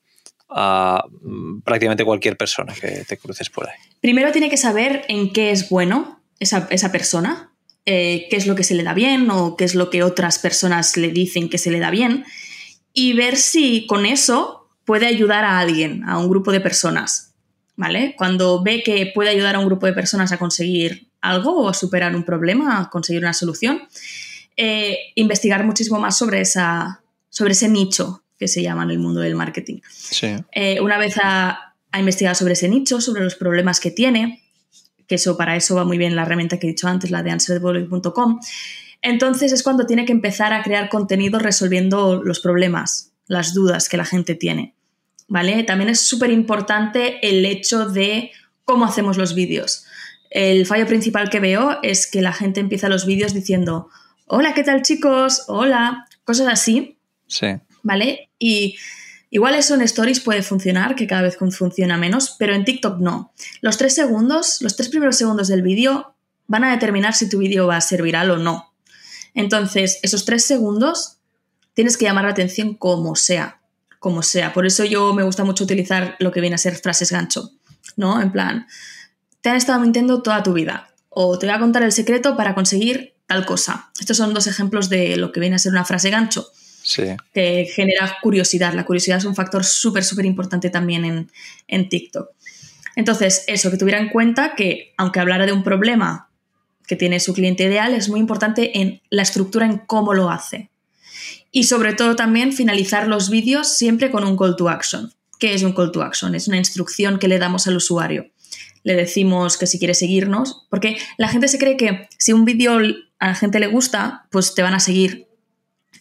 a 0.49 1.05
mm, 1.23 1.61
prácticamente 1.61 2.05
cualquier 2.05 2.37
persona 2.37 2.75
que 2.75 3.05
te 3.07 3.17
cruces 3.19 3.51
por 3.51 3.69
ahí? 3.69 3.77
Primero 4.01 4.33
tiene 4.33 4.51
que 4.51 4.57
saber 4.57 5.05
en 5.09 5.33
qué 5.33 5.53
es 5.53 5.69
bueno 5.69 6.21
esa, 6.41 6.67
esa 6.71 6.91
persona 6.91 7.52
eh, 7.85 8.27
qué 8.31 8.37
es 8.37 8.47
lo 8.47 8.55
que 8.55 8.65
se 8.65 8.75
le 8.75 8.85
da 8.85 8.95
bien 8.95 9.31
o 9.31 9.57
qué 9.57 9.65
es 9.65 9.75
lo 9.75 9.91
que 9.91 10.03
otras 10.03 10.39
personas 10.39 10.97
le 10.97 11.09
dicen 11.09 11.49
que 11.49 11.59
se 11.59 11.71
le 11.71 11.81
da 11.81 11.91
bien 11.91 12.25
y 12.93 13.15
ver 13.15 13.37
si 13.37 13.87
con 13.87 14.07
eso 14.07 14.69
puede 14.85 15.07
ayudar 15.07 15.45
a 15.45 15.59
alguien, 15.59 16.05
a 16.05 16.19
un 16.19 16.29
grupo 16.29 16.53
de 16.53 16.61
personas. 16.61 17.31
¿Vale? 17.75 18.15
Cuando 18.19 18.63
ve 18.63 18.83
que 18.83 19.11
puede 19.15 19.31
ayudar 19.31 19.57
a 19.57 19.59
un 19.59 19.65
grupo 19.65 19.87
de 19.87 19.95
personas 19.95 20.31
a 20.31 20.39
conseguir 20.39 21.09
algo 21.23 21.57
o 21.57 21.69
a 21.71 21.75
superar 21.75 22.15
un 22.15 22.23
problema, 22.23 22.79
a 22.79 22.91
conseguir 22.91 23.23
una 23.23 23.33
solución, 23.33 23.81
eh, 24.57 24.99
investigar 25.15 25.65
muchísimo 25.65 25.99
más 25.99 26.19
sobre, 26.19 26.43
esa, 26.43 27.01
sobre 27.31 27.53
ese 27.53 27.69
nicho 27.69 28.23
que 28.39 28.47
se 28.47 28.63
llama 28.63 28.83
en 28.83 28.91
el 28.91 28.99
mundo 28.99 29.21
del 29.21 29.35
marketing. 29.35 29.81
Eh, 30.53 30.81
una 30.81 30.99
vez 30.99 31.15
ha, 31.23 31.75
ha 31.91 31.99
investigado 31.99 32.35
sobre 32.35 32.53
ese 32.53 32.69
nicho, 32.69 33.01
sobre 33.01 33.25
los 33.25 33.37
problemas 33.37 33.81
que 33.81 33.91
tiene, 33.91 34.42
que 35.07 35.17
eso 35.17 35.37
para 35.37 35.57
eso 35.57 35.75
va 35.75 35.85
muy 35.85 35.99
bien 35.99 36.17
la 36.17 36.23
herramienta 36.23 36.59
que 36.59 36.67
he 36.67 36.71
dicho 36.71 36.89
antes, 36.89 37.11
la 37.11 37.23
de 37.23 37.31
answerthebullet.com. 37.31 38.41
Entonces 39.03 39.53
es 39.53 39.63
cuando 39.63 39.87
tiene 39.87 40.05
que 40.05 40.13
empezar 40.13 40.53
a 40.53 40.63
crear 40.63 40.89
contenido 40.89 41.39
resolviendo 41.39 42.23
los 42.23 42.41
problemas, 42.41 43.13
las 43.27 43.53
dudas 43.53 43.89
que 43.89 43.97
la 43.97 44.05
gente 44.05 44.35
tiene. 44.35 44.75
¿Vale? 45.29 45.63
También 45.65 45.89
es 45.89 46.01
súper 46.01 46.31
importante 46.31 47.27
el 47.27 47.45
hecho 47.47 47.87
de 47.87 48.31
cómo 48.65 48.85
hacemos 48.85 49.17
los 49.17 49.35
vídeos. 49.35 49.87
El 50.31 50.67
fallo 50.67 50.87
principal 50.87 51.31
que 51.31 51.41
veo 51.41 51.79
es 51.83 52.07
que 52.11 52.23
la 52.23 52.33
gente 52.33 52.61
empieza 52.61 52.89
los 52.89 53.07
vídeos 53.07 53.35
diciendo, 53.35 53.89
hola, 54.27 54.55
¿qué 54.55 54.63
tal 54.63 54.83
chicos? 54.83 55.45
Hola, 55.49 56.07
cosas 56.25 56.49
así. 56.49 56.99
Sí. 57.27 57.49
¿Vale? 57.83 58.31
Y 58.39 58.77
Igual 59.35 59.55
eso 59.55 59.75
en 59.75 59.81
Stories 59.81 60.21
puede 60.21 60.43
funcionar, 60.43 60.95
que 60.95 61.07
cada 61.07 61.23
vez 61.23 61.39
funciona 61.39 61.97
menos, 61.97 62.37
pero 62.39 62.55
en 62.55 62.67
TikTok 62.67 62.99
no. 62.99 63.33
Los 63.63 63.79
tres 63.79 63.95
segundos, 63.95 64.61
los 64.61 64.77
tres 64.77 64.91
primeros 64.91 65.17
segundos 65.17 65.49
del 65.49 65.63
vídeo 65.63 66.15
van 66.49 66.65
a 66.65 66.71
determinar 66.71 67.15
si 67.15 67.31
tu 67.31 67.39
vídeo 67.39 67.67
va 67.67 67.77
a 67.77 67.81
ser 67.81 68.03
viral 68.03 68.31
o 68.31 68.37
no. 68.37 68.75
Entonces, 69.33 69.99
esos 70.03 70.27
tres 70.27 70.45
segundos 70.45 71.17
tienes 71.73 71.97
que 71.97 72.05
llamar 72.05 72.25
la 72.27 72.33
atención 72.33 72.75
como 72.75 73.17
sea, 73.17 73.63
como 74.01 74.23
sea. 74.23 74.53
Por 74.53 74.67
eso 74.67 74.85
yo 74.85 75.15
me 75.15 75.23
gusta 75.23 75.45
mucho 75.45 75.65
utilizar 75.65 76.15
lo 76.19 76.31
que 76.31 76.43
viene 76.43 76.57
a 76.57 76.59
ser 76.59 76.77
frases 76.77 77.11
gancho, 77.11 77.53
¿no? 77.97 78.21
En 78.21 78.33
plan, 78.33 78.67
te 79.41 79.49
han 79.49 79.57
estado 79.57 79.81
mintiendo 79.81 80.21
toda 80.21 80.43
tu 80.43 80.53
vida 80.53 80.91
o 81.09 81.39
te 81.39 81.47
voy 81.47 81.55
a 81.55 81.59
contar 81.59 81.83
el 81.85 81.93
secreto 81.93 82.37
para 82.37 82.55
conseguir 82.55 83.15
tal 83.27 83.47
cosa. 83.47 83.93
Estos 83.99 84.19
son 84.19 84.35
dos 84.35 84.47
ejemplos 84.47 84.91
de 84.91 85.17
lo 85.17 85.33
que 85.33 85.41
viene 85.41 85.57
a 85.57 85.59
ser 85.59 85.73
una 85.73 85.87
frase 85.87 86.11
gancho 86.11 86.53
que 87.33 87.67
genera 87.75 88.19
curiosidad. 88.23 88.75
La 88.75 88.85
curiosidad 88.85 89.19
es 89.19 89.25
un 89.25 89.35
factor 89.35 89.65
súper, 89.65 90.05
súper 90.05 90.27
importante 90.27 90.71
también 90.71 91.29
en, 91.69 91.89
TikTok. 91.89 92.31
Entonces, 92.97 93.45
eso, 93.47 93.71
que 93.71 93.77
tuviera 93.77 93.99
en 93.99 94.11
cuenta 94.11 94.55
que 94.55 94.93
aunque 94.97 95.21
hablara 95.21 95.47
de 95.47 95.53
un 95.53 95.63
problema 95.63 96.29
que 96.87 96.97
tiene 96.97 97.21
su 97.21 97.33
cliente 97.33 97.65
ideal, 97.65 97.95
es 97.95 98.09
muy 98.09 98.21
importante 98.21 98.81
en 98.81 99.01
la 99.09 99.23
estructura, 99.23 99.67
en 99.67 99.79
cómo 99.79 100.15
lo 100.15 100.31
hace. 100.31 100.71
Y 101.51 101.65
sobre 101.65 101.95
todo 101.95 102.17
también 102.17 102.53
finalizar 102.53 103.09
los 103.09 103.31
vídeos 103.31 103.69
siempre 103.77 104.11
con 104.11 104.25
un 104.25 104.37
call 104.37 104.57
to 104.57 104.69
action. 104.69 105.13
¿Qué 105.39 105.55
es 105.55 105.63
un 105.63 105.73
call 105.73 105.93
to 105.93 106.03
action? 106.03 106.35
Es 106.35 106.49
una 106.49 106.57
instrucción 106.57 107.19
que 107.19 107.29
le 107.29 107.39
damos 107.39 107.67
al 107.67 107.77
usuario. 107.77 108.31
Le 108.85 108.95
decimos 108.95 109.57
que 109.57 109.67
si 109.67 109.79
quiere 109.79 109.95
seguirnos, 109.95 110.67
porque 110.71 110.97
la 111.17 111.29
gente 111.29 111.49
se 111.49 111.59
cree 111.59 111.77
que 111.77 112.09
si 112.19 112.33
un 112.33 112.45
vídeo 112.45 112.79
a 113.19 113.27
la 113.27 113.35
gente 113.35 113.61
le 113.61 113.69
gusta, 113.69 114.27
pues 114.31 114.55
te 114.55 114.63
van 114.63 114.75
a 114.75 114.81
seguir 114.81 115.32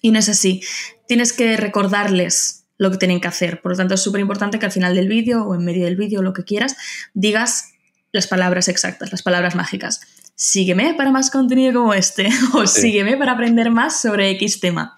y 0.01 0.11
no 0.11 0.19
es 0.19 0.29
así. 0.29 0.61
Tienes 1.07 1.33
que 1.33 1.55
recordarles 1.57 2.65
lo 2.77 2.89
que 2.89 2.97
tienen 2.97 3.21
que 3.21 3.27
hacer. 3.27 3.61
Por 3.61 3.73
lo 3.73 3.77
tanto, 3.77 3.93
es 3.93 4.01
súper 4.01 4.21
importante 4.21 4.57
que 4.57 4.65
al 4.65 4.71
final 4.71 4.95
del 4.95 5.07
vídeo 5.07 5.43
o 5.43 5.55
en 5.55 5.63
medio 5.63 5.85
del 5.85 5.95
vídeo, 5.95 6.21
lo 6.21 6.33
que 6.33 6.43
quieras, 6.43 6.75
digas 7.13 7.73
las 8.11 8.27
palabras 8.27 8.67
exactas, 8.67 9.11
las 9.11 9.21
palabras 9.21 9.55
mágicas. 9.55 10.01
Sígueme 10.35 10.95
para 10.95 11.11
más 11.11 11.29
contenido 11.29 11.73
como 11.73 11.93
este 11.93 12.29
o 12.53 12.65
sígueme 12.65 13.17
para 13.17 13.33
aprender 13.33 13.69
más 13.69 14.01
sobre 14.01 14.31
X 14.31 14.59
tema. 14.59 14.97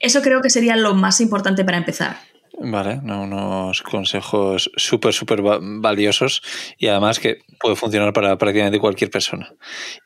Eso 0.00 0.20
creo 0.20 0.42
que 0.42 0.50
sería 0.50 0.76
lo 0.76 0.94
más 0.94 1.20
importante 1.20 1.64
para 1.64 1.78
empezar. 1.78 2.20
Vale, 2.64 3.00
unos 3.02 3.82
consejos 3.82 4.70
súper, 4.76 5.12
súper 5.12 5.42
valiosos 5.42 6.42
y 6.78 6.86
además 6.86 7.18
que 7.18 7.40
puede 7.58 7.74
funcionar 7.74 8.12
para 8.12 8.38
prácticamente 8.38 8.78
cualquier 8.78 9.10
persona. 9.10 9.52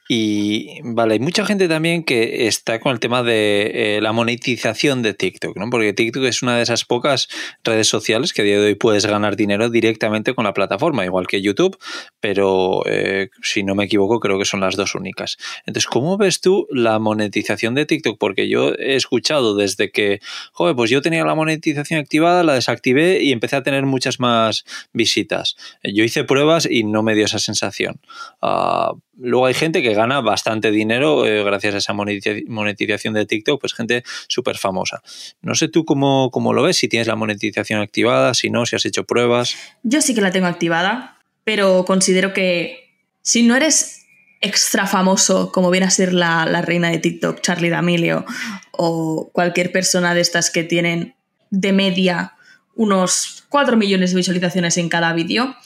Y 0.08 0.80
vale, 0.82 1.14
hay 1.14 1.20
mucha 1.20 1.44
gente 1.44 1.68
también 1.68 2.04
que 2.04 2.46
está 2.46 2.78
con 2.78 2.92
el 2.92 3.00
tema 3.00 3.22
de 3.22 3.96
eh, 3.96 4.00
la 4.00 4.12
monetización 4.12 5.02
de 5.02 5.12
TikTok, 5.14 5.56
¿no? 5.56 5.68
Porque 5.68 5.92
TikTok 5.92 6.24
es 6.24 6.42
una 6.42 6.56
de 6.56 6.62
esas 6.62 6.84
pocas 6.84 7.28
redes 7.64 7.88
sociales 7.88 8.32
que 8.32 8.42
a 8.42 8.44
día 8.44 8.60
de 8.60 8.66
hoy 8.66 8.74
puedes 8.74 9.04
ganar 9.04 9.36
dinero 9.36 9.68
directamente 9.68 10.34
con 10.34 10.44
la 10.44 10.54
plataforma, 10.54 11.04
igual 11.04 11.26
que 11.26 11.42
YouTube, 11.42 11.76
pero 12.20 12.82
eh, 12.86 13.30
si 13.42 13.64
no 13.64 13.74
me 13.74 13.84
equivoco, 13.84 14.20
creo 14.20 14.38
que 14.38 14.44
son 14.44 14.60
las 14.60 14.76
dos 14.76 14.94
únicas. 14.94 15.36
Entonces, 15.66 15.88
¿cómo 15.88 16.16
ves 16.16 16.40
tú 16.40 16.68
la 16.70 16.98
monetización 17.00 17.74
de 17.74 17.84
TikTok? 17.84 18.16
Porque 18.18 18.48
yo 18.48 18.72
he 18.78 18.94
escuchado 18.94 19.56
desde 19.56 19.90
que, 19.90 20.20
joder, 20.52 20.76
pues 20.76 20.88
yo 20.88 21.02
tenía 21.02 21.24
la 21.24 21.34
monetización 21.34 22.00
activada, 22.00 22.44
la 22.46 22.54
desactivé 22.54 23.22
y 23.22 23.32
empecé 23.32 23.56
a 23.56 23.62
tener 23.62 23.84
muchas 23.84 24.20
más 24.20 24.64
visitas. 24.92 25.56
Yo 25.82 26.04
hice 26.04 26.24
pruebas 26.24 26.66
y 26.70 26.84
no 26.84 27.02
me 27.02 27.14
dio 27.14 27.24
esa 27.24 27.38
sensación. 27.38 28.00
Uh, 28.40 28.98
luego 29.18 29.46
hay 29.46 29.54
gente 29.54 29.82
que 29.82 29.94
gana 29.94 30.20
bastante 30.20 30.70
dinero 30.70 31.26
eh, 31.26 31.42
gracias 31.42 31.74
a 31.74 31.78
esa 31.78 31.92
monetización 31.92 33.14
de 33.14 33.26
TikTok, 33.26 33.60
pues 33.60 33.74
gente 33.74 34.04
súper 34.28 34.56
famosa. 34.56 35.02
No 35.42 35.54
sé 35.54 35.68
tú 35.68 35.84
cómo, 35.84 36.30
cómo, 36.30 36.52
lo 36.52 36.62
ves, 36.62 36.76
si 36.76 36.88
tienes 36.88 37.06
la 37.06 37.16
monetización 37.16 37.80
activada, 37.80 38.34
si 38.34 38.50
no, 38.50 38.66
si 38.66 38.76
has 38.76 38.84
hecho 38.84 39.04
pruebas. 39.04 39.56
Yo 39.82 40.00
sí 40.00 40.14
que 40.14 40.20
la 40.20 40.30
tengo 40.30 40.46
activada, 40.46 41.18
pero 41.44 41.84
considero 41.84 42.32
que 42.32 42.90
si 43.22 43.42
no 43.42 43.56
eres 43.56 44.06
extra 44.40 44.86
famoso, 44.86 45.50
como 45.50 45.70
viene 45.70 45.86
a 45.86 45.90
ser 45.90 46.12
la, 46.12 46.46
la 46.46 46.62
reina 46.62 46.90
de 46.90 46.98
TikTok, 46.98 47.40
Charlie 47.40 47.70
D'Amelio, 47.70 48.24
o 48.72 49.30
cualquier 49.32 49.72
persona 49.72 50.14
de 50.14 50.20
estas 50.20 50.50
que 50.50 50.62
tienen 50.62 51.14
de 51.50 51.72
media 51.72 52.35
unos 52.76 53.44
4 53.48 53.76
millones 53.76 54.10
de 54.10 54.16
visualizaciones 54.16 54.76
en 54.76 54.88
cada 54.88 55.12
vídeo, 55.12 55.56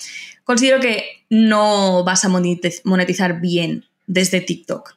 considero 0.45 0.81
que 0.81 1.25
no 1.29 2.05
vas 2.05 2.25
a 2.25 2.29
monetizar 2.29 3.41
bien 3.41 3.85
desde 4.07 4.41
TikTok. 4.41 4.95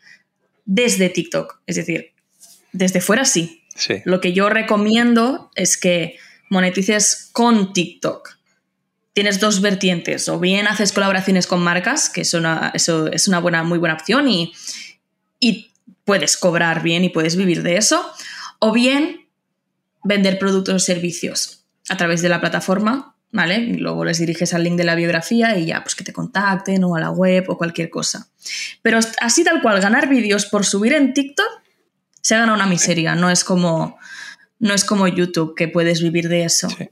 Desde 0.66 1.10
TikTok, 1.10 1.60
es 1.68 1.76
decir, 1.76 2.12
desde 2.72 3.02
fuera 3.02 3.26
sí. 3.26 3.62
Lo 4.06 4.22
que 4.22 4.34
yo 4.34 4.50
recomiendo 4.50 5.52
es 5.56 5.78
que 5.78 6.16
monetices 6.50 7.30
con 7.34 7.74
TikTok. 7.74 8.38
Tienes 9.14 9.40
dos 9.40 9.62
vertientes, 9.62 10.30
o 10.30 10.40
bien 10.40 10.68
haces 10.68 10.92
colaboraciones 10.92 11.48
con 11.48 11.64
marcas, 11.64 12.10
que 12.10 12.22
eso 12.22 12.40
es 13.12 13.28
una 13.28 13.40
buena, 13.40 13.64
muy 13.64 13.80
buena 13.80 13.96
opción 13.96 14.28
y, 14.28 14.54
y 15.40 15.72
puedes 16.06 16.38
cobrar 16.38 16.82
bien 16.84 17.04
y 17.04 17.10
puedes 17.10 17.36
vivir 17.36 17.64
de 17.64 17.78
eso, 17.78 18.12
o 18.60 18.72
bien 18.72 19.28
vender 20.04 20.40
productos 20.40 20.76
o 20.76 20.80
servicios 20.80 21.63
a 21.90 21.98
través 21.98 22.22
de 22.22 22.30
la 22.30 22.40
plataforma 22.40 23.14
¿vale? 23.34 23.56
Y 23.56 23.74
luego 23.74 24.06
les 24.06 24.20
diriges 24.20 24.54
al 24.54 24.64
link 24.64 24.78
de 24.78 24.84
la 24.86 24.96
biografía 24.96 25.58
y 25.58 25.66
ya, 25.66 25.84
pues 25.84 25.96
que 25.96 26.04
te 26.04 26.14
contacten 26.14 26.84
o 26.84 26.96
a 26.96 27.02
la 27.02 27.10
web 27.10 27.46
o 27.50 27.58
cualquier 27.58 27.90
cosa. 27.90 28.30
Pero 28.82 29.00
así 29.20 29.44
tal 29.44 29.62
cual, 29.62 29.82
ganar 29.82 30.08
vídeos 30.08 30.46
por 30.46 30.64
subir 30.66 30.94
en 30.94 31.14
TikTok 31.14 31.50
se 32.22 32.38
gana 32.38 32.54
una 32.54 32.68
miseria, 32.68 33.16
no 33.16 33.30
es 33.30 33.44
como, 33.44 33.98
no 34.60 34.74
es 34.74 34.86
como 34.86 35.08
YouTube 35.08 35.56
que 35.56 35.68
puedes 35.68 36.02
vivir 36.02 36.30
de 36.30 36.46
eso. 36.46 36.70
Sí, 36.70 36.90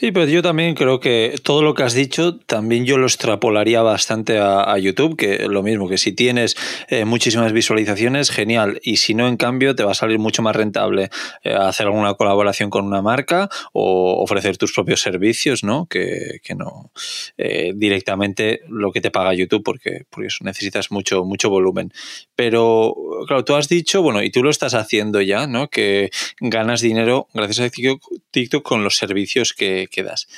pero 0.00 0.24
yo 0.26 0.42
también 0.42 0.74
creo 0.74 1.00
que 1.00 1.34
todo 1.42 1.62
lo 1.62 1.74
que 1.74 1.82
has 1.82 1.94
dicho 1.94 2.36
también 2.38 2.84
yo 2.84 2.98
lo 2.98 3.06
extrapolaría 3.06 3.82
bastante 3.82 4.38
a, 4.38 4.78
YouTube, 4.78 5.16
que 5.16 5.46
lo 5.48 5.62
mismo, 5.62 5.88
que 5.88 5.98
si 5.98 6.12
tienes 6.12 6.56
eh, 6.88 7.04
muchísimas 7.04 7.52
visualizaciones, 7.52 8.30
genial, 8.30 8.80
y 8.82 8.96
si 8.96 9.14
no, 9.14 9.28
en 9.28 9.36
cambio, 9.36 9.74
te 9.74 9.84
va 9.84 9.92
a 9.92 9.94
salir 9.94 10.18
mucho 10.18 10.42
más 10.42 10.56
rentable 10.56 11.10
eh, 11.42 11.52
hacer 11.52 11.86
alguna 11.86 12.14
colaboración 12.14 12.70
con 12.70 12.86
una 12.86 13.02
marca 13.02 13.48
o 13.72 14.22
ofrecer 14.22 14.56
tus 14.56 14.72
propios 14.72 15.00
servicios, 15.00 15.64
¿no? 15.64 15.86
Que, 15.86 16.40
no 16.56 16.90
eh, 17.38 17.72
directamente 17.76 18.60
lo 18.68 18.90
que 18.90 19.00
te 19.00 19.10
paga 19.10 19.34
YouTube, 19.34 19.62
porque, 19.62 20.04
porque 20.10 20.26
eso 20.26 20.44
necesitas 20.44 20.90
mucho, 20.90 21.24
mucho 21.24 21.48
volumen. 21.48 21.92
Pero, 22.34 22.94
claro, 23.26 23.44
tú 23.44 23.54
has 23.54 23.68
dicho, 23.68 24.02
bueno, 24.02 24.22
y 24.22 24.30
tú 24.30 24.42
lo 24.42 24.50
estás 24.50 24.74
haciendo 24.74 25.20
ya, 25.20 25.46
¿no? 25.46 25.68
Que 25.68 26.10
ganas 26.40 26.80
dinero 26.80 27.28
gracias 27.34 27.60
a 27.60 27.70
TikTok 28.30 28.62
con 28.62 28.82
los 28.82 28.96
servicios 28.96 29.52
que, 29.60 30.02
das. 30.02 30.28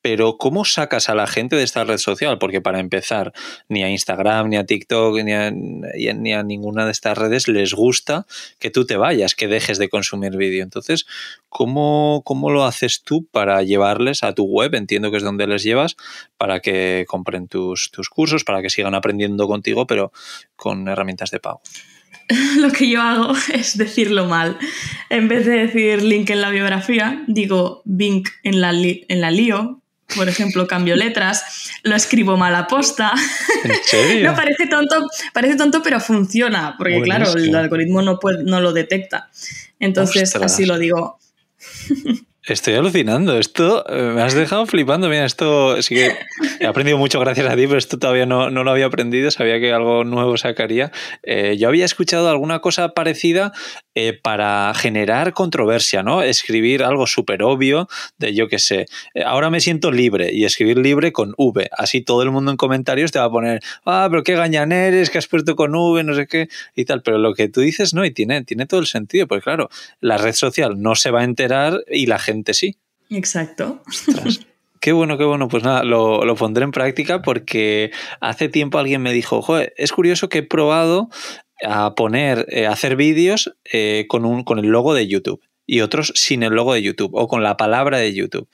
Pero 0.00 0.36
¿cómo 0.36 0.64
sacas 0.64 1.08
a 1.08 1.14
la 1.14 1.28
gente 1.28 1.54
de 1.54 1.62
esta 1.62 1.84
red 1.84 1.98
social? 1.98 2.38
Porque 2.40 2.60
para 2.60 2.80
empezar, 2.80 3.32
ni 3.68 3.84
a 3.84 3.88
Instagram, 3.88 4.48
ni 4.48 4.56
a 4.56 4.66
TikTok, 4.66 5.22
ni 5.22 5.32
a, 5.32 5.52
ni 5.52 6.32
a, 6.32 6.42
ninguna 6.42 6.84
de 6.86 6.90
estas 6.90 7.16
redes 7.16 7.46
les 7.46 7.72
gusta 7.72 8.26
que 8.58 8.70
tú 8.70 8.84
te 8.84 8.96
vayas, 8.96 9.36
que 9.36 9.46
dejes 9.46 9.78
de 9.78 9.88
consumir 9.88 10.36
vídeo. 10.36 10.64
Entonces, 10.64 11.06
¿cómo, 11.48 12.22
¿cómo 12.24 12.50
lo 12.50 12.64
haces 12.64 13.04
tú 13.04 13.28
para 13.30 13.62
llevarles 13.62 14.24
a 14.24 14.34
tu 14.34 14.44
web? 14.44 14.74
Entiendo 14.74 15.12
que 15.12 15.18
es 15.18 15.22
donde 15.22 15.46
les 15.46 15.62
llevas, 15.62 15.96
para 16.36 16.58
que 16.58 17.04
compren 17.06 17.46
tus, 17.46 17.92
tus 17.92 18.08
cursos, 18.08 18.42
para 18.42 18.60
que 18.60 18.70
sigan 18.70 18.96
aprendiendo 18.96 19.46
contigo, 19.46 19.86
pero 19.86 20.10
con 20.56 20.88
herramientas 20.88 21.30
de 21.30 21.38
pago. 21.38 21.62
lo 22.58 22.70
que 22.70 22.88
yo 22.88 23.00
hago 23.00 23.34
es 23.52 23.76
decirlo 23.76 24.26
mal. 24.26 24.58
En 25.10 25.28
vez 25.28 25.46
de 25.46 25.66
decir 25.66 26.02
link 26.02 26.30
en 26.30 26.40
la 26.40 26.50
biografía, 26.50 27.22
digo 27.26 27.82
link 27.84 28.28
en 28.42 28.60
la, 28.60 28.72
en 28.72 29.20
la 29.20 29.30
lío. 29.30 29.78
Por 30.14 30.28
ejemplo, 30.28 30.66
cambio 30.66 30.94
letras, 30.94 31.70
lo 31.84 31.96
escribo 31.96 32.36
mal 32.36 32.54
a 32.54 32.66
posta. 32.66 33.12
¿En 33.64 33.72
serio? 33.84 34.30
no, 34.30 34.36
parece 34.36 34.66
tonto, 34.66 35.08
parece 35.32 35.56
tonto, 35.56 35.82
pero 35.82 36.00
funciona, 36.00 36.74
porque 36.76 37.00
claro, 37.00 37.32
el 37.32 37.54
algoritmo 37.54 38.02
no, 38.02 38.18
puede, 38.18 38.44
no 38.44 38.60
lo 38.60 38.74
detecta. 38.74 39.30
Entonces, 39.80 40.36
así 40.36 40.66
lo 40.66 40.78
digo. 40.78 41.18
Estoy 42.44 42.74
alucinando. 42.74 43.38
Esto 43.38 43.88
eh, 43.88 44.14
me 44.16 44.20
has 44.20 44.34
dejado 44.34 44.66
flipando. 44.66 45.08
Mira, 45.08 45.24
esto 45.24 45.80
sí 45.80 45.94
que 45.94 46.10
he 46.58 46.66
aprendido 46.66 46.98
mucho 46.98 47.20
gracias 47.20 47.46
a 47.46 47.54
ti, 47.54 47.68
pero 47.68 47.78
esto 47.78 48.00
todavía 48.00 48.26
no, 48.26 48.50
no 48.50 48.64
lo 48.64 48.72
había 48.72 48.86
aprendido. 48.86 49.30
Sabía 49.30 49.60
que 49.60 49.72
algo 49.72 50.02
nuevo 50.02 50.36
sacaría. 50.36 50.90
Eh, 51.22 51.56
yo 51.56 51.68
había 51.68 51.84
escuchado 51.84 52.28
alguna 52.28 52.58
cosa 52.58 52.94
parecida 52.94 53.52
eh, 53.94 54.18
para 54.20 54.72
generar 54.74 55.34
controversia, 55.34 56.02
¿no? 56.02 56.20
Escribir 56.20 56.82
algo 56.82 57.06
súper 57.06 57.44
obvio 57.44 57.86
de 58.18 58.34
yo 58.34 58.48
qué 58.48 58.58
sé. 58.58 58.86
ahora 59.24 59.48
me 59.48 59.60
siento 59.60 59.92
libre 59.92 60.32
y 60.32 60.44
escribir 60.44 60.78
libre 60.78 61.12
con 61.12 61.34
V. 61.36 61.68
Así 61.70 62.00
todo 62.00 62.24
el 62.24 62.32
mundo 62.32 62.50
en 62.50 62.56
comentarios 62.56 63.12
te 63.12 63.20
va 63.20 63.26
a 63.26 63.30
poner, 63.30 63.60
ah, 63.86 64.08
pero 64.10 64.24
qué 64.24 64.34
gañan 64.34 64.72
eres, 64.72 65.10
que 65.10 65.18
has 65.18 65.28
puesto 65.28 65.54
con 65.54 65.76
V, 65.76 66.02
no 66.02 66.14
sé 66.16 66.26
qué 66.26 66.48
y 66.74 66.86
tal. 66.86 67.02
Pero 67.02 67.18
lo 67.18 67.34
que 67.34 67.48
tú 67.48 67.60
dices, 67.60 67.94
no, 67.94 68.04
y 68.04 68.10
tiene, 68.10 68.42
tiene 68.42 68.66
todo 68.66 68.80
el 68.80 68.86
sentido. 68.86 69.28
Pues 69.28 69.44
claro, 69.44 69.70
la 70.00 70.18
red 70.18 70.32
social 70.32 70.82
no 70.82 70.96
se 70.96 71.12
va 71.12 71.20
a 71.20 71.24
enterar 71.24 71.84
y 71.88 72.06
la 72.06 72.18
gente 72.18 72.31
sí. 72.52 72.78
Exacto. 73.10 73.82
Qué 74.82 74.90
bueno, 74.90 75.16
qué 75.16 75.22
bueno. 75.22 75.46
Pues 75.46 75.62
nada, 75.62 75.84
lo, 75.84 76.34
pondré 76.34 76.64
en 76.64 76.72
práctica 76.72 77.22
porque 77.22 77.92
hace 78.20 78.48
tiempo 78.48 78.78
alguien 78.78 79.00
me 79.00 79.12
dijo, 79.12 79.40
joder, 79.40 79.72
es 79.76 79.92
curioso 79.92 80.28
que 80.28 80.38
he 80.38 80.42
probado 80.42 81.08
a 81.64 81.94
poner, 81.94 82.46
eh, 82.48 82.66
hacer 82.66 82.96
vídeos 82.96 83.54
eh, 83.72 84.06
con, 84.08 84.24
un, 84.24 84.42
con 84.42 84.58
el 84.58 84.66
logo 84.66 84.92
de 84.92 85.06
YouTube 85.06 85.40
y 85.68 85.82
otros 85.82 86.12
sin 86.16 86.42
el 86.42 86.54
logo 86.54 86.74
de 86.74 86.82
YouTube 86.82 87.14
o 87.14 87.28
con 87.28 87.44
la 87.44 87.56
palabra 87.56 87.98
de 87.98 88.12
YouTube. 88.12 88.48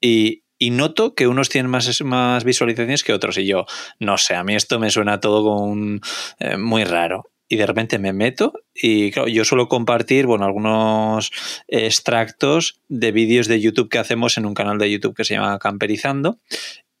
Y, 0.00 0.42
noto 0.70 1.14
que 1.14 1.26
unos 1.26 1.50
tienen 1.50 1.70
más, 1.70 2.00
más 2.02 2.44
visualizaciones 2.44 3.02
que 3.02 3.12
otros. 3.12 3.36
Y 3.36 3.44
yo, 3.44 3.66
no 3.98 4.16
sé, 4.16 4.34
a 4.34 4.44
mí 4.44 4.54
esto 4.54 4.78
me 4.78 4.90
suena 4.90 5.20
todo 5.20 5.42
como 5.42 5.98
eh, 6.38 6.56
muy 6.56 6.84
raro 6.84 7.33
y 7.48 7.56
de 7.56 7.66
repente 7.66 7.98
me 7.98 8.12
meto 8.12 8.54
y 8.74 9.10
claro, 9.10 9.28
yo 9.28 9.44
suelo 9.44 9.68
compartir, 9.68 10.26
bueno, 10.26 10.44
algunos 10.44 11.30
extractos 11.68 12.80
de 12.88 13.12
vídeos 13.12 13.48
de 13.48 13.60
YouTube 13.60 13.88
que 13.88 13.98
hacemos 13.98 14.38
en 14.38 14.46
un 14.46 14.54
canal 14.54 14.78
de 14.78 14.90
YouTube 14.90 15.14
que 15.14 15.24
se 15.24 15.34
llama 15.34 15.58
Camperizando 15.58 16.38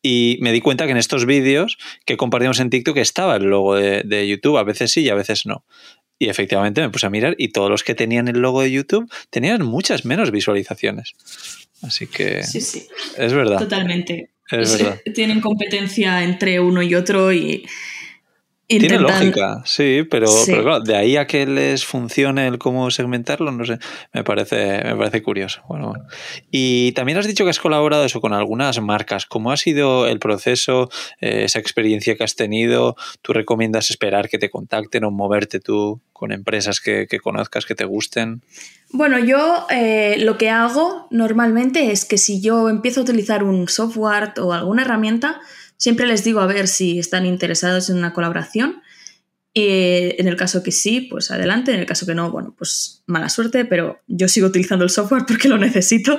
y 0.06 0.36
me 0.42 0.52
di 0.52 0.60
cuenta 0.60 0.84
que 0.84 0.90
en 0.90 0.98
estos 0.98 1.24
vídeos 1.24 1.78
que 2.04 2.18
compartimos 2.18 2.60
en 2.60 2.68
TikTok 2.68 2.98
estaba 2.98 3.36
el 3.36 3.44
logo 3.44 3.74
de, 3.74 4.28
YouTube, 4.28 4.58
a 4.58 4.62
veces 4.62 4.92
sí 4.92 5.00
y 5.00 5.08
a 5.08 5.14
veces 5.14 5.46
no. 5.46 5.64
Y 6.18 6.28
efectivamente 6.28 6.82
me 6.82 6.90
puse 6.90 7.06
a 7.06 7.10
mirar 7.10 7.34
y 7.38 7.48
todos 7.48 7.70
los 7.70 7.82
que 7.82 7.94
tenían 7.94 8.28
el 8.28 8.38
logo 8.38 8.60
de 8.60 8.70
YouTube 8.70 9.10
tenían 9.30 9.62
muchas 9.62 10.04
menos 10.04 10.30
visualizaciones. 10.30 11.14
Así 11.80 12.06
que 12.06 12.42
sí, 12.42 12.60
sí. 12.60 12.86
es 13.16 13.32
verdad. 13.32 13.58
Totalmente. 13.58 14.30
Tienen 15.14 15.40
competencia 15.40 16.22
entre 16.22 16.60
uno 16.60 16.82
y 16.82 16.94
otro 16.94 17.32
y 17.32 17.66
tiene 18.66 18.98
lógica, 18.98 19.62
sí 19.64 20.04
pero, 20.10 20.26
claro, 20.44 20.80
de 20.80 20.96
ahí 20.96 21.16
a 21.16 21.26
que 21.26 21.46
les 21.46 21.84
funcione 21.84 22.46
el 22.46 22.58
cómo 22.58 22.90
segmentarlo, 22.90 23.50
no 23.50 23.64
sé, 23.64 23.78
me 24.12 24.24
parece, 24.24 24.82
me 24.84 24.96
parece 24.96 25.22
curioso. 25.22 25.62
Bueno, 25.68 25.92
Y 26.50 26.92
también 26.92 27.18
has 27.18 27.26
dicho 27.26 27.44
que 27.44 27.50
has 27.50 27.58
colaborado 27.58 28.04
eso 28.04 28.20
con 28.20 28.32
algunas 28.32 28.80
marcas. 28.80 29.26
¿Cómo 29.26 29.52
ha 29.52 29.56
sido 29.56 30.06
el 30.06 30.18
proceso, 30.18 30.90
eh, 31.20 31.44
esa 31.44 31.58
experiencia 31.58 32.16
que 32.16 32.24
has 32.24 32.36
tenido? 32.36 32.96
¿Tú 33.22 33.32
recomiendas 33.32 33.90
esperar 33.90 34.28
que 34.28 34.38
te 34.38 34.50
contacten 34.50 35.04
o 35.04 35.10
moverte 35.10 35.60
tú 35.60 36.00
con 36.12 36.32
empresas 36.32 36.80
que, 36.80 37.06
conozcas, 37.22 37.66
que 37.66 37.74
te 37.74 37.84
gusten? 37.84 38.42
Bueno, 38.90 39.18
yo 39.18 39.66
eh, 39.70 40.16
lo 40.20 40.38
que 40.38 40.50
hago 40.50 41.08
normalmente 41.10 41.90
es 41.90 42.04
que 42.04 42.18
si 42.18 42.40
yo 42.40 42.68
empiezo 42.68 43.00
a 43.00 43.02
utilizar 43.02 43.42
un 43.42 43.68
software 43.68 44.32
o 44.40 44.52
alguna 44.52 44.82
herramienta, 44.82 45.40
Siempre 45.84 46.06
les 46.06 46.24
digo 46.24 46.40
a 46.40 46.46
ver 46.46 46.66
si 46.66 46.98
están 46.98 47.26
interesados 47.26 47.90
en 47.90 47.98
una 47.98 48.14
colaboración 48.14 48.80
Y 49.56 50.20
en 50.20 50.26
el 50.26 50.34
caso 50.36 50.64
que 50.64 50.72
sí, 50.72 51.02
pues 51.02 51.30
adelante. 51.30 51.72
En 51.72 51.78
el 51.78 51.86
caso 51.86 52.06
que 52.06 52.14
no, 52.16 52.32
bueno, 52.32 52.52
pues 52.58 53.04
mala 53.06 53.28
suerte, 53.28 53.64
pero 53.64 54.00
yo 54.08 54.26
sigo 54.26 54.48
utilizando 54.48 54.84
el 54.84 54.90
software 54.90 55.24
porque 55.28 55.48
lo 55.48 55.58
necesito. 55.58 56.18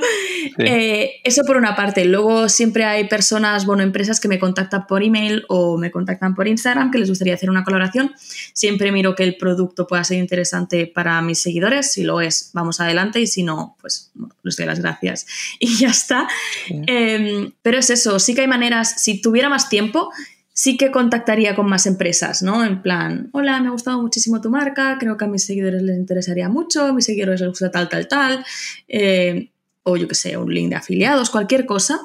Eh, 0.57 1.15
eso 1.21 1.43
por 1.45 1.57
una 1.57 1.75
parte. 1.75 2.05
Luego 2.05 2.47
siempre 2.47 2.85
hay 2.85 3.09
personas, 3.09 3.65
bueno, 3.65 3.83
empresas 3.83 4.21
que 4.21 4.29
me 4.29 4.39
contactan 4.39 4.87
por 4.87 5.03
email 5.03 5.43
o 5.49 5.77
me 5.77 5.91
contactan 5.91 6.33
por 6.33 6.47
Instagram 6.47 6.91
que 6.91 6.97
les 6.97 7.09
gustaría 7.09 7.33
hacer 7.33 7.49
una 7.49 7.65
colaboración. 7.65 8.13
Siempre 8.53 8.93
miro 8.93 9.15
que 9.15 9.23
el 9.23 9.35
producto 9.35 9.85
pueda 9.85 10.05
ser 10.05 10.17
interesante 10.17 10.87
para 10.87 11.21
mis 11.21 11.41
seguidores. 11.41 11.91
Si 11.91 12.03
lo 12.03 12.21
es, 12.21 12.51
vamos 12.53 12.79
adelante. 12.79 13.19
Y 13.19 13.27
si 13.27 13.43
no, 13.43 13.75
pues 13.81 14.13
les 14.43 14.55
doy 14.55 14.65
las 14.65 14.79
gracias. 14.79 15.27
Y 15.59 15.77
ya 15.77 15.89
está. 15.89 16.27
Em, 16.69 17.51
pero 17.61 17.79
es 17.79 17.89
eso, 17.89 18.19
sí 18.19 18.35
que 18.35 18.41
hay 18.41 18.47
maneras, 18.47 19.01
si 19.01 19.21
tuviera 19.21 19.49
más 19.49 19.67
tiempo, 19.67 20.11
sí 20.55 20.77
que 20.77 20.89
contactaría 20.89 21.53
con 21.53 21.67
más 21.67 21.85
empresas, 21.85 22.41
¿no? 22.41 22.63
En 22.63 22.81
plan, 22.81 23.29
hola, 23.33 23.59
me 23.59 23.67
ha 23.67 23.71
gustado 23.71 24.01
muchísimo 24.01 24.39
tu 24.39 24.49
marca, 24.49 24.95
creo 24.97 25.17
que 25.17 25.25
a 25.25 25.27
mis 25.27 25.45
seguidores 25.45 25.81
les 25.81 25.97
interesaría 25.97 26.47
mucho, 26.47 26.85
a 26.85 26.93
mis 26.93 27.03
seguidores 27.03 27.41
les 27.41 27.49
gusta 27.49 27.69
tal, 27.69 27.89
tal, 27.89 28.07
tal, 28.07 28.45
eh, 28.87 29.49
o 29.83 29.97
yo 29.97 30.07
qué 30.07 30.15
sé, 30.15 30.37
un 30.37 30.51
link 30.53 30.69
de 30.69 30.77
afiliados, 30.77 31.29
cualquier 31.29 31.65
cosa, 31.65 31.99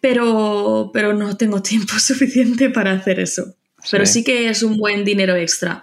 pero, 0.00 0.90
pero 0.94 1.12
no 1.12 1.36
tengo 1.36 1.60
tiempo 1.70 1.98
suficiente 1.98 2.70
para 2.70 2.92
hacer 2.92 3.18
eso. 3.18 3.56
Pero 3.90 4.06
sí 4.06 4.22
que 4.24 4.48
es 4.48 4.62
un 4.62 4.78
buen 4.78 5.04
dinero 5.04 5.34
extra. 5.34 5.82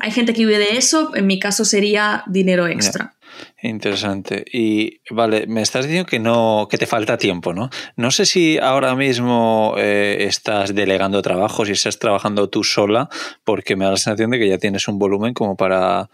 Hay 0.00 0.10
gente 0.10 0.34
que 0.34 0.44
vive 0.44 0.58
de 0.58 0.76
eso, 0.76 1.14
en 1.14 1.26
mi 1.26 1.38
caso 1.38 1.64
sería 1.64 2.24
dinero 2.26 2.66
extra. 2.66 3.14
Interesante. 3.62 4.44
Y 4.52 5.00
vale, 5.10 5.46
me 5.46 5.62
estás 5.62 5.84
diciendo 5.84 6.06
que 6.06 6.18
no, 6.18 6.68
que 6.70 6.78
te 6.78 6.86
falta 6.86 7.18
tiempo, 7.18 7.52
¿no? 7.52 7.70
No 7.96 8.10
sé 8.10 8.26
si 8.26 8.58
ahora 8.58 8.94
mismo 8.94 9.74
eh, 9.78 10.18
estás 10.20 10.74
delegando 10.74 11.22
trabajo, 11.22 11.64
si 11.64 11.72
estás 11.72 11.98
trabajando 11.98 12.48
tú 12.48 12.64
sola, 12.64 13.08
porque 13.44 13.76
me 13.76 13.84
da 13.84 13.92
la 13.92 13.96
sensación 13.96 14.30
de 14.30 14.38
que 14.38 14.48
ya 14.48 14.58
tienes 14.58 14.86
un 14.88 14.98
volumen 14.98 15.34
como 15.34 15.56
para, 15.56 16.08